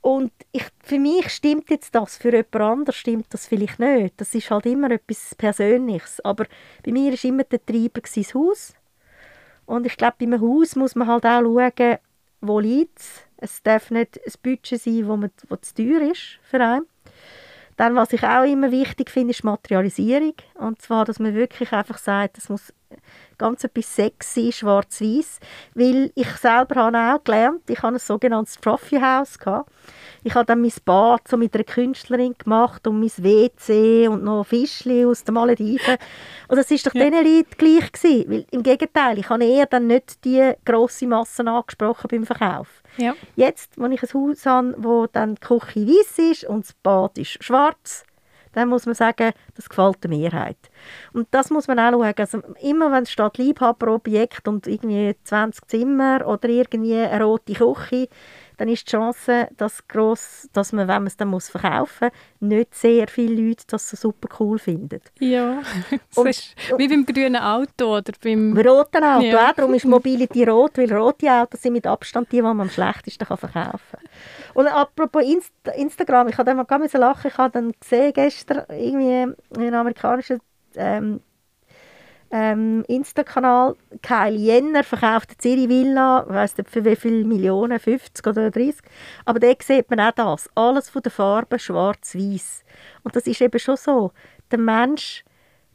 [0.00, 4.20] Und ich, für mich stimmt jetzt das, für jemand anderes stimmt das vielleicht nicht.
[4.20, 6.20] Das ist halt immer etwas Persönliches.
[6.20, 6.46] Aber
[6.84, 8.74] bei mir war immer der Treiber das Haus.
[9.64, 11.98] Und ich glaube, bei einem Haus muss man halt auch schauen,
[12.40, 13.22] wo liegt es.
[13.38, 16.86] Es darf nicht ein Budget sein, wo, man, wo zu teuer ist für einen.
[17.76, 20.34] Dann, was ich auch immer wichtig finde, ist Materialisierung.
[20.54, 22.72] Und zwar, dass man wirklich einfach sagt, es muss
[23.38, 25.40] ganz etwas sexy, schwarz-weiß.
[25.74, 29.70] Weil ich selber habe auch gelernt, ich habe ein sogenanntes Trophy House gehabt.
[30.24, 34.44] Ich habe dann mein Bad so mit einer Künstlerin gemacht und mein WC und noch
[34.44, 35.96] Fischli aus den Malediven.
[36.48, 37.10] Und das war doch ja.
[37.10, 38.30] diesen Leuten gleich gewesen.
[38.30, 42.82] Weil im Gegenteil, ich habe eher dann nicht die grosse Masse angesprochen beim Verkauf.
[42.96, 43.14] Ja.
[43.34, 47.18] Jetzt, wenn ich ein Haus habe, wo dann die Küche weiß ist und das Bad
[47.18, 48.04] ist schwarz,
[48.56, 50.56] dann muss man sagen, das gefällt der Mehrheit.
[51.12, 52.14] Und das muss man auch schauen.
[52.16, 58.08] Also immer wenn es steht Liebhaberobjekt und irgendwie 20 Zimmer oder irgendwie eine rote Küche,
[58.56, 62.48] dann ist die Chance dass gross, dass man, wenn man es dann muss verkaufen muss,
[62.48, 65.00] nicht sehr viele Leute das so super cool finden.
[65.18, 68.56] Ja, das und, ist wie beim grünen Auto oder beim...
[68.56, 69.50] Roten Auto, ja.
[69.50, 69.54] auch.
[69.54, 73.26] darum ist Mobility rot, weil rote Autos sind mit Abstand die, die man am schlechtesten
[73.26, 74.08] kann verkaufen kann.
[74.54, 79.34] Und apropos Inst Instagram, ich habe dann mal lachen, ich habe dann gesehen gestern irgendwie
[79.56, 80.40] einen amerikanischen
[80.76, 81.20] ähm,
[82.30, 83.76] ähm, Insta-Kanal.
[84.02, 88.76] Kylie Jenner verkauft eine Zürich Villa, weiss nicht für wie viele Millionen, 50 oder 30.
[89.24, 90.50] Aber da sieht man auch das.
[90.54, 92.64] Alles von der Farbe schwarz-weiß.
[93.02, 94.12] Und das ist eben schon so.
[94.50, 95.24] Der Mensch,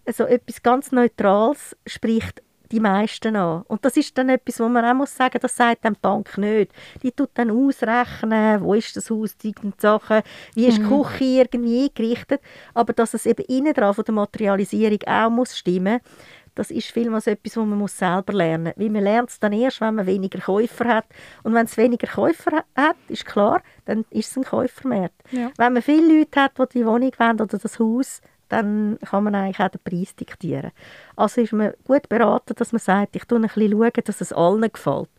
[0.06, 2.42] also etwas ganz Neutrales, spricht
[2.72, 3.64] die meisten an.
[3.68, 6.38] Und das ist dann etwas, wo man auch muss sagen, das sagt dann die Bank
[6.38, 6.72] nicht.
[7.04, 10.22] Die tut dann ausrechnen, wo ist das Haus, die Sachen,
[10.56, 11.04] wie ist die mhm.
[11.04, 12.42] Küche irgendwie eingerichtet.
[12.74, 16.00] Aber dass es eben innen dran von der Materialisierung auch muss stimmen
[16.62, 18.74] das ist vielmals etwas, was man muss selber lernen muss.
[18.78, 21.06] Weil man lernt es dann erst, wenn man weniger Käufer hat.
[21.42, 25.16] Und wenn es weniger Käufer hat, ist klar, dann ist es ein Käufermarkt.
[25.32, 25.50] Ja.
[25.58, 29.34] Wenn man viele Leute hat, die die Wohnung wollen oder das Haus, dann kann man
[29.34, 30.72] eigentlich auch den Preis diktieren.
[31.16, 34.32] Also ist man gut beraten, dass man sagt, ich schaue ein bisschen, schauen, dass es
[34.32, 35.10] allen gefällt.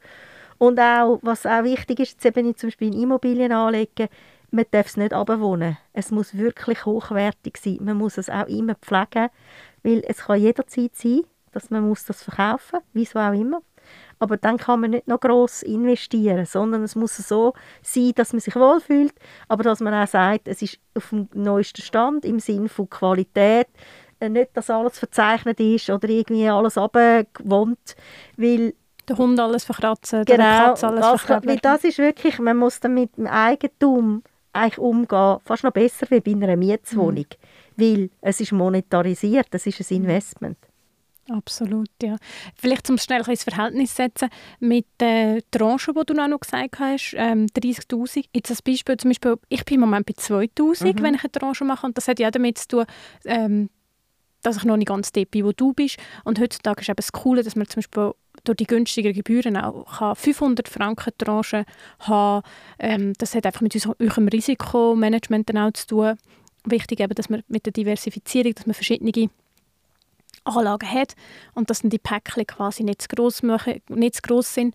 [0.59, 4.09] Und auch, was auch wichtig ist, jetzt eben zum Beispiel in Immobilien anlegen,
[4.53, 5.77] man darf es nicht abwohnen.
[5.93, 7.79] Es muss wirklich hochwertig sein.
[7.81, 9.31] Man muss es auch immer pflegen,
[9.83, 11.23] weil es kann jederzeit sein,
[11.53, 13.63] dass man muss das verkaufen, wieso auch immer.
[14.19, 18.41] Aber dann kann man nicht noch gross investieren, sondern es muss so sein, dass man
[18.41, 19.15] sich wohlfühlt,
[19.49, 23.67] aber dass man auch sagt, es ist auf dem neuesten Stand im Sinne von Qualität,
[24.21, 27.97] äh, nicht, dass alles verzeichnet ist oder irgendwie alles abgewohnt,
[28.37, 28.75] weil
[29.09, 31.51] der Hund alles verkratzen, genau, die Katze alles das, verkratzen.
[31.51, 34.23] Weil das ist wirklich, man muss dann mit dem Eigentum
[34.53, 37.27] eigentlich umgehen, fast noch besser wie bei einer Mietswohnung,
[37.77, 37.83] mhm.
[37.83, 40.59] weil es ist monetarisiert, es ist ein Investment.
[41.33, 42.17] Absolut, ja.
[42.55, 44.29] Vielleicht zum schnell ins Verhältnis setzen
[44.61, 48.29] mit der Tranche, die du noch gesagt hast, ähm, 30'000.
[48.35, 51.03] Jetzt als Beispiel, zum Beispiel, ich bin im Moment bei 2'000, mhm.
[51.03, 52.85] wenn ich eine Tranche mache und das hat ja damit zu tun,
[53.25, 53.71] ähm,
[54.43, 55.99] dass ich noch nicht ganz dort bin, wo du bist.
[56.25, 58.13] Und heutzutage ist eben das Coole, dass man zum Beispiel
[58.45, 61.65] durch die günstigen Gebühren auch 500 Franken Tranche
[62.01, 62.43] haben
[62.79, 66.15] ähm, Das hat einfach mit unserem Risikomanagement auch zu tun.
[66.65, 69.13] Wichtig eben, dass man mit der Diversifizierung, dass man verschiedene
[70.45, 71.15] Anlagen hat
[71.55, 74.75] und dass dann die Päckchen quasi nicht zu gross, machen, nicht zu gross sind.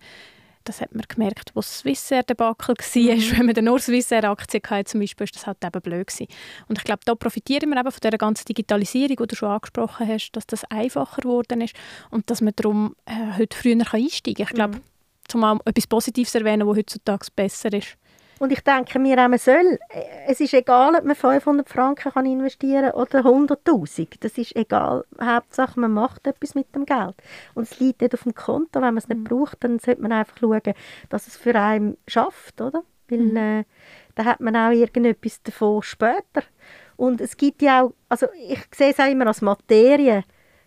[0.63, 3.15] Das hat man gemerkt, wo das Swissair-Debakel war.
[3.15, 3.32] Mhm.
[3.38, 6.28] Wenn man nur Swissair-Aktien hatte, zum Beispiel, ist das halt eben blöd gewesen.
[6.68, 10.07] Und ich glaube, da profitieren wir eben von dieser ganzen Digitalisierung, die du schon angesprochen
[10.07, 11.74] hast, dass das einfacher geworden ist
[12.09, 14.47] und dass man darum äh, heute früher einsteigen kann.
[14.47, 14.82] Ich glaube, mhm.
[15.30, 17.97] zumal etwas Positives erwähnen, was heutzutage besser ist.
[18.40, 19.80] Und ich denke mir auch, man soll,
[20.28, 24.08] es ist egal, ob man 500 Franken kann investieren kann oder 100'000.
[24.20, 25.06] Das ist egal.
[25.20, 27.16] Hauptsache, man macht etwas mit dem Geld.
[27.56, 28.76] Und es liegt nicht auf dem Konto.
[28.76, 29.24] Wenn man es nicht mhm.
[29.24, 30.74] braucht, dann sollte man einfach schauen,
[31.10, 32.84] dass es für einen schafft, oder?
[33.08, 33.38] Weil mhm.
[33.38, 33.64] äh,
[34.16, 36.44] da hat man auch irgendetwas davon später.
[36.96, 40.24] Und es gibt ja auch, also ich sehe es auch immer als Materie.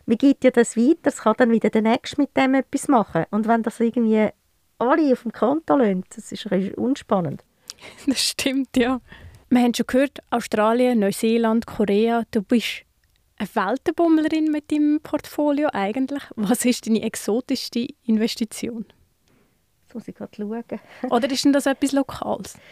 [0.06, 3.26] Man gibt ja das weiter, es kann dann wieder der Nächste mit dem etwas machen.
[3.30, 4.28] Und wenn das irgendwie
[4.78, 6.46] alle auf dem Konto lassen, das ist
[6.76, 7.44] unspannend.
[8.06, 9.00] das stimmt, ja.
[9.48, 12.84] Wir haben schon gehört, Australien, Neuseeland, Korea, du bist
[13.36, 16.22] eine Weltenbummlerin mit deinem Portfolio eigentlich.
[16.36, 18.84] Was ist deine exotischste Investition?
[19.82, 20.64] Jetzt muss ich gerade schauen.
[21.10, 22.58] Oder ist denn das etwas Lokales?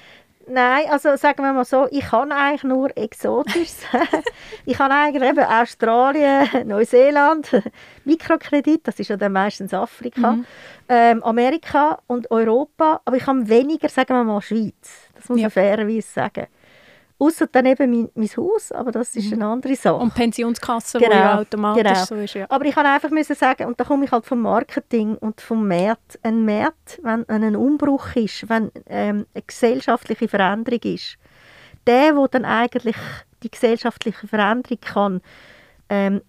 [0.50, 3.80] Nein, also sagen wir mal so, ich kann eigentlich nur Exotisches.
[4.64, 7.50] ich kann eigentlich eben Australien, Neuseeland,
[8.04, 10.46] Mikrokredit, das ist ja dann meistens Afrika, mhm.
[10.88, 15.10] ähm, Amerika und Europa, aber ich kann weniger, sagen wir mal, Schweiz.
[15.14, 15.44] Das muss ja.
[15.44, 16.46] man fairerweise sagen.
[17.20, 19.32] Außer dann eben mein, mein Haus, aber das ist Mhm.
[19.34, 19.96] eine andere Sache.
[19.96, 22.04] Und Pensionskasse, Genau, wo ja automatisch genau.
[22.04, 22.34] so ist.
[22.34, 22.46] Ja.
[22.48, 25.66] Aber ich kann einfach müssen sagen, und da komme ich halt vom Marketing und vom
[25.66, 26.18] Markt.
[26.22, 31.16] Ein Markt, wenn, wenn ein Umbruch ist, wenn ähm, eine gesellschaftliche Veränderung ist,
[31.88, 32.96] der, wo dann eigentlich
[33.42, 35.20] die gesellschaftliche Veränderung kann
[35.88, 36.22] ähm,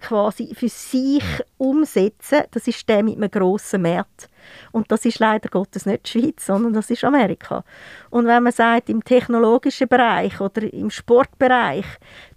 [0.00, 1.24] quasi für sich
[1.58, 4.28] umsetzen, das ist der mit einem grossen Markt.
[4.72, 7.64] Und das ist leider Gottes nicht die Schweiz, sondern das ist Amerika.
[8.10, 11.86] Und wenn man sagt, im technologischen Bereich oder im Sportbereich,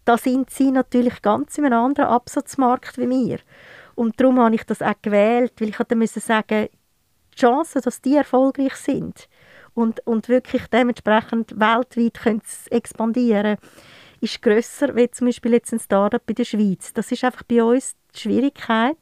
[0.06, 3.40] da sind sie natürlich ganz in einem anderen Absatzmarkt wie wir.
[3.96, 6.70] Und darum habe ich das auch gewählt, weil ich müssen sagen,
[7.34, 9.28] die Chance, dass die erfolgreich sind
[9.74, 13.58] und, und wirklich dementsprechend weltweit können expandieren
[14.22, 16.94] ist grösser, wie zum Beispiel jetzt ein Startup in der Schweiz.
[16.94, 18.98] Das ist einfach bei uns die Schwierigkeit.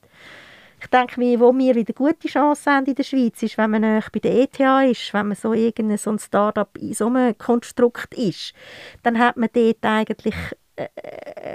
[0.79, 3.81] Ich denke mir, wo wir wieder gute Chancen haben in der Schweiz, ist, wenn man
[3.81, 4.59] bei der ETH
[4.91, 8.53] ist, wenn man so irgendein so ein Startup in so einem Konstrukt ist,
[9.01, 10.35] dann hat man dort eigentlich
[10.75, 10.87] äh,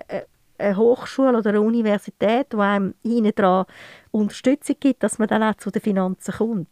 [0.08, 0.22] äh,
[0.58, 3.66] eine Hochschule oder eine Universität, die einem hinten dran
[4.10, 6.68] Unterstützung gibt, dass man dann auch zu den Finanzen kommt.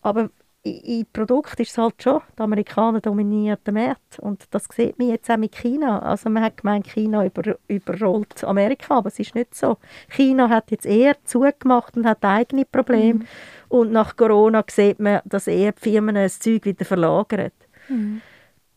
[0.00, 0.30] Aber
[0.66, 5.10] in Produkt ist es halt schon, die Amerikaner dominieren den Markt und das sieht man
[5.10, 5.98] jetzt auch mit China.
[5.98, 9.76] Also man hat gemeint, China über, überrollt Amerika, aber es ist nicht so.
[10.08, 13.26] China hat jetzt eher zugemacht und hat eigene Probleme Mhm.
[13.68, 17.50] und nach Corona sieht man, dass eher die Firmen das Zeug wieder verlagern.
[17.90, 18.22] Mhm.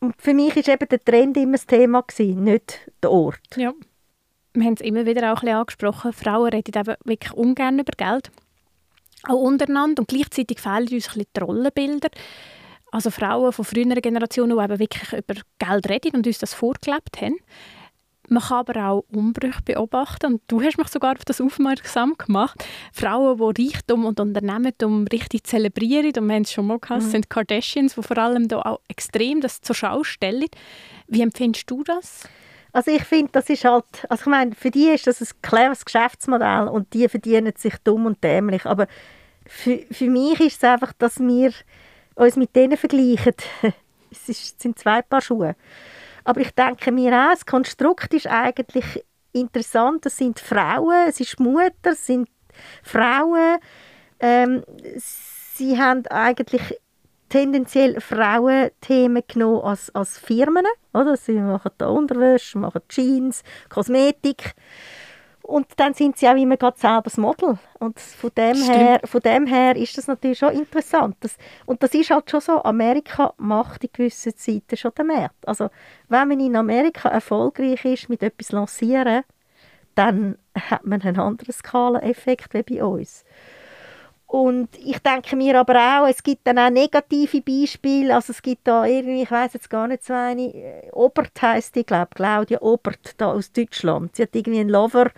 [0.01, 3.39] Und für mich ist eben der Trend immer das Thema gewesen, nicht der Ort.
[3.55, 3.71] Ja.
[4.53, 6.13] Wir haben es immer wieder auch ein bisschen angesprochen.
[6.13, 8.29] Frauen reden eben wirklich ungern über Geld.
[9.27, 10.01] Auch untereinander.
[10.01, 12.09] Und gleichzeitig fehlen uns ein die Rollenbilder.
[12.91, 17.21] Also Frauen von früheren Generationen, die eben wirklich über Geld reden und uns das vorgelebt
[17.21, 17.35] haben.
[18.29, 20.33] Man kann aber auch Umbrüche beobachten.
[20.33, 22.63] Und du hast mich sogar auf das aufmerksam gemacht.
[22.91, 27.09] Frauen, die Reichtum und Unternehmertum richtig zelebrieren, und wir haben es schon mal gehabt, Mhm.
[27.09, 30.47] sind Kardashians, die vor allem da auch extrem das zur Schau stellen.
[31.07, 32.23] Wie empfindest du das?
[32.73, 35.85] Also ich finde, das ist halt, also ich meine, für die ist das ein cleveres
[35.85, 38.87] Geschäftsmodell und die verdienen sich dumm und dämlich, aber
[39.47, 41.51] für, für mich ist es einfach, dass wir
[42.15, 43.33] uns mit denen vergleichen.
[44.11, 45.55] es ist, es sind zwei Paar Schuhe.
[46.23, 50.05] Aber ich denke mir auch, das Konstrukt ist eigentlich interessant.
[50.05, 52.27] Es sind Frauen, es ist Mutter, es sind
[52.83, 53.59] Frauen.
[54.19, 54.63] Ähm,
[54.97, 56.79] sie haben eigentlich
[57.29, 60.65] tendenziell Frauenthemen genommen als, als Firmen.
[60.93, 61.15] Oder?
[61.17, 64.53] Sie machen da Unterwäsche, machen Jeans, Kosmetik.
[65.47, 67.57] Und dann sind sie auch immer gerade selber das Model.
[67.79, 68.77] Und von dem, Stimmt.
[68.77, 71.15] her, von dem her ist das natürlich schon interessant.
[71.21, 75.47] Das, und das ist halt schon so, Amerika macht in gewissen Zeiten schon den Markt.
[75.47, 75.69] Also
[76.09, 79.23] wenn man in Amerika erfolgreich ist mit etwas lancieren,
[79.95, 83.23] dann hat man einen anderen Skaleneffekt wie bei uns.
[84.27, 88.13] Und ich denke mir aber auch, es gibt dann auch negative Beispiele.
[88.13, 91.75] Also es gibt da irgendwie, ich weiß jetzt gar nicht so eine, äh, Obert heisst
[91.75, 94.17] die, glaube Claudia Obert, da aus Deutschland.
[94.17, 95.11] Sie hat irgendwie einen Lover,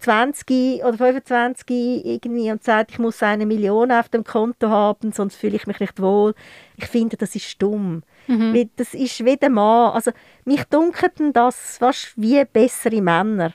[0.00, 5.36] 20 oder 25 irgendwie und sagt, ich muss eine Million auf dem Konto haben, sonst
[5.36, 6.34] fühle ich mich nicht wohl.
[6.76, 8.02] Ich finde, das ist dumm.
[8.26, 8.70] Mhm.
[8.76, 9.92] Das ist wie der Mann.
[9.92, 10.10] Also,
[10.44, 13.52] mich dunkelt das fast wie bessere Männer.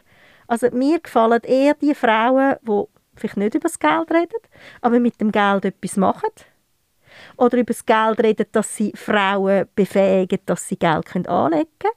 [0.48, 2.84] Also, mir gefallen eher die Frauen, die
[3.16, 4.40] vielleicht nicht über das Geld reden,
[4.82, 6.30] aber mit dem Geld etwas machen.
[7.38, 11.94] Oder über das Geld reden, dass sie Frauen befähigen, dass sie Geld können anlegen können.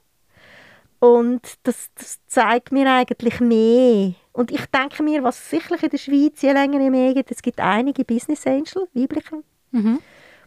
[0.99, 4.13] Und das, das zeigt mir eigentlich mehr.
[4.33, 7.41] Und ich denke mir, was sicherlich in der Schweiz je länger je mehr gibt, es
[7.41, 9.99] gibt einige Business Angel, weibliche, Mhm.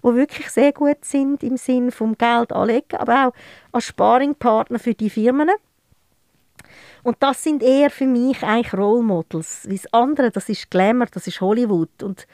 [0.05, 3.33] die wirklich sehr gut sind im Sinn vom Geld anlegen, aber auch
[3.71, 5.49] als Sparingpartner für die Firmen.
[7.03, 9.63] Und das sind eher für mich eigentlich Role Models.
[9.69, 12.03] Wie das andere, das ist Glamour, das ist Hollywood.
[12.03, 12.27] Und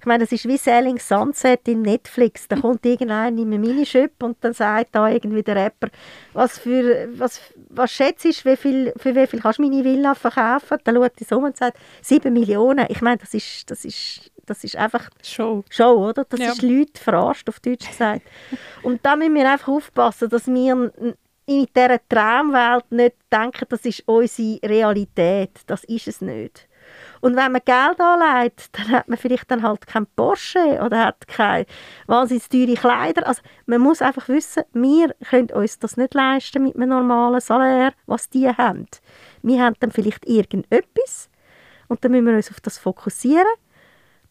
[0.00, 2.48] ich meine, das ist wie Selling Sunset in Netflix.
[2.48, 5.90] Da kommt irgendeiner in einem Minishop und dann sagt da irgendwie der Rapper,
[6.32, 10.16] was für, was, was schätzt du, wie viel, für wie viel kannst du meine Villa
[10.16, 10.78] verkaufen?
[10.82, 12.86] Dann schaut so um und sagt, 7 Millionen.
[12.88, 15.62] Ich meine, das ist, das ist, das ist einfach Show.
[15.70, 16.24] Show, oder?
[16.28, 16.50] Das Ja.
[16.50, 18.22] ist Leute verarscht, auf Deutsch gesagt.
[18.82, 20.92] Und da müssen wir einfach aufpassen, dass wir
[21.60, 25.50] in dieser Traumwelt nicht denken, das ist unsere Realität.
[25.66, 26.68] Das ist es nicht.
[27.20, 31.26] Und wenn man Geld anlegt, dann hat man vielleicht dann halt kein Porsche oder hat
[31.28, 31.66] keine
[32.06, 33.26] wahnsinnig teure Kleider.
[33.26, 37.92] Also man muss einfach wissen, wir können uns das nicht leisten mit einem normalen Salär,
[38.06, 38.86] was die haben.
[39.42, 41.30] Wir haben dann vielleicht irgendetwas
[41.88, 43.46] und dann müssen wir uns auf das fokussieren.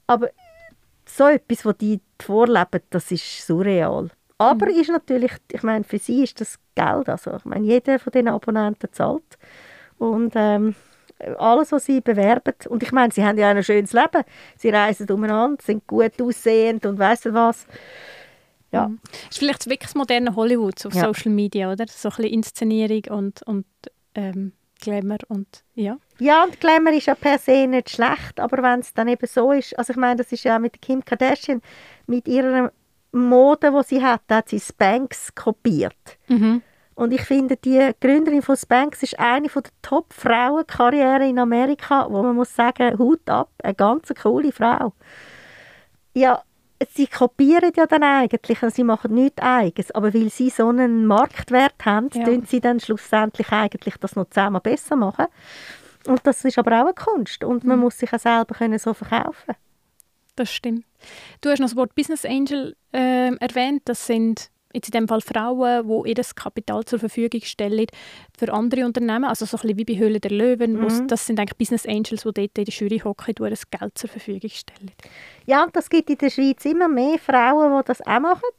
[0.08, 0.30] Aber
[1.06, 4.10] so etwas, was die vorleben, das ist surreal.
[4.38, 7.10] Aber ist natürlich, ich meine, für sie ist das Geld.
[7.10, 9.38] Also, ich meine, jeder von den Abonnenten zahlt.
[9.98, 10.76] Und ähm,
[11.38, 12.54] alles, was sie bewerben.
[12.70, 14.24] Und ich meine, sie haben ja ein schönes Leben.
[14.58, 17.68] Sie reisen umeinander, sind gut aussehend und weiss was.
[18.72, 18.88] Ja.
[18.88, 19.00] Mhm.
[19.30, 21.02] Ist vielleicht wirklich das moderne Hollywood auf Ja.
[21.02, 21.86] Social Media, oder?
[21.88, 23.66] So ein bisschen Inszenierung und, und
[24.16, 25.98] ähm, Glamour und ja.
[26.20, 29.52] Ja, und Glamour ist ja per se nicht schlecht, aber wenn es dann eben so
[29.52, 31.62] ist, also ich meine, das ist ja auch mit Kim Kardashian,
[32.08, 32.72] mit ihrer
[33.12, 36.18] Mode, die sie hat, hat sie Spanx kopiert.
[36.28, 36.62] Mhm.
[37.02, 42.22] Und ich finde, die Gründerin von Spanx ist eine von der Top-Frauenkarrieren in Amerika, wo
[42.22, 44.94] man muss sagen, Hut ab, eine ganz coole Frau.
[46.14, 46.44] Ja,
[46.94, 51.08] sie kopieren ja dann eigentlich, also sie machen nichts Eigenes, aber weil sie so einen
[51.08, 52.24] Marktwert haben, Ja.
[52.24, 55.26] tun sie dann schlussendlich eigentlich das noch zehnmal besser machen.
[56.06, 58.94] Und das ist aber auch eine Kunst und man muss sich auch selber können so
[58.94, 59.56] verkaufen.
[60.36, 60.86] Das stimmt.
[61.42, 63.82] Du hast noch das Wort Business Angel ähm, erwähnt.
[63.86, 67.88] Das sind jetzt in dem Fall Frauen, die ihr Kapital zur Verfügung stellen
[68.38, 69.26] für andere Unternehmen.
[69.26, 70.80] Also so ein bisschen wie bei Höhle der Löwen.
[70.80, 71.08] Mhm.
[71.08, 74.10] Das sind eigentlich Business Angels, die dort in der Jury hocken und ihr Geld zur
[74.10, 74.92] Verfügung stellen.
[75.46, 78.50] Ja, und das gibt in der Schweiz immer mehr Frauen, die das auch machen.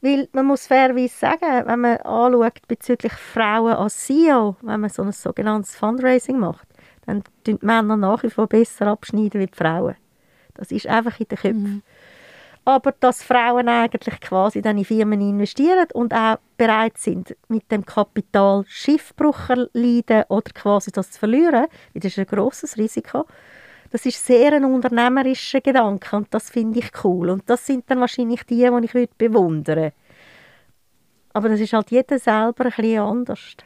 [0.00, 5.02] Weil man muss fairerweise sagen, wenn man anschaut bezüglich Frauen als CEO, wenn man so
[5.02, 6.68] ein sogenanntes Fundraising macht,
[7.04, 9.96] dann tun die Männer nach wie vor besser abschneiden wie die Frauen.
[10.54, 11.82] Das ist einfach in den Köpfen.
[12.68, 17.86] Aber dass Frauen eigentlich quasi dann in Firmen investieren und auch bereit sind, mit dem
[17.86, 21.64] Kapital Schiffbruch erleiden oder quasi das zu verlieren,
[21.94, 23.24] das ist ein grosses Risiko,
[23.90, 27.30] das ist sehr ein unternehmerischer Gedanke und das finde ich cool.
[27.30, 29.94] Und das sind dann wahrscheinlich die, die ich heute bewundere.
[31.32, 33.56] Aber das ist halt jeder selber ein bisschen anders.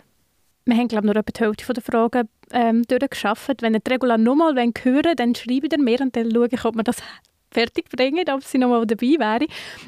[0.65, 3.63] Wir haben, glaube ich, nur etwa die Hälfte der Fragen ähm, durchgeschafft.
[3.63, 6.65] Wenn ihr die Regula nochmal hören wollt, dann schreibt ihr mir und dann schaue ich,
[6.65, 7.03] ob wir das
[7.53, 9.47] fertig bringen, ob sie nochmal dabei wäre.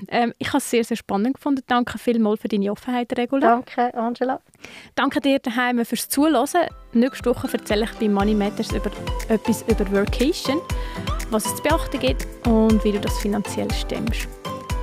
[0.08, 1.62] Ähm, ich habe es sehr, sehr spannend gefunden.
[1.66, 3.62] Danke vielmals für deine Offenheit, Regula.
[3.62, 4.40] Danke, Angela.
[4.94, 6.68] Danke dir daheim fürs Zuhören.
[6.92, 8.90] Nächste Woche erzähle ich bei Money Matters über
[9.28, 10.60] etwas über Workation,
[11.30, 14.28] was es zu beachten gibt und wie du das finanziell stemmst.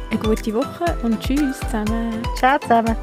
[0.10, 2.22] Eine gute Woche und tschüss zusammen.
[2.38, 2.96] Ciao zusammen.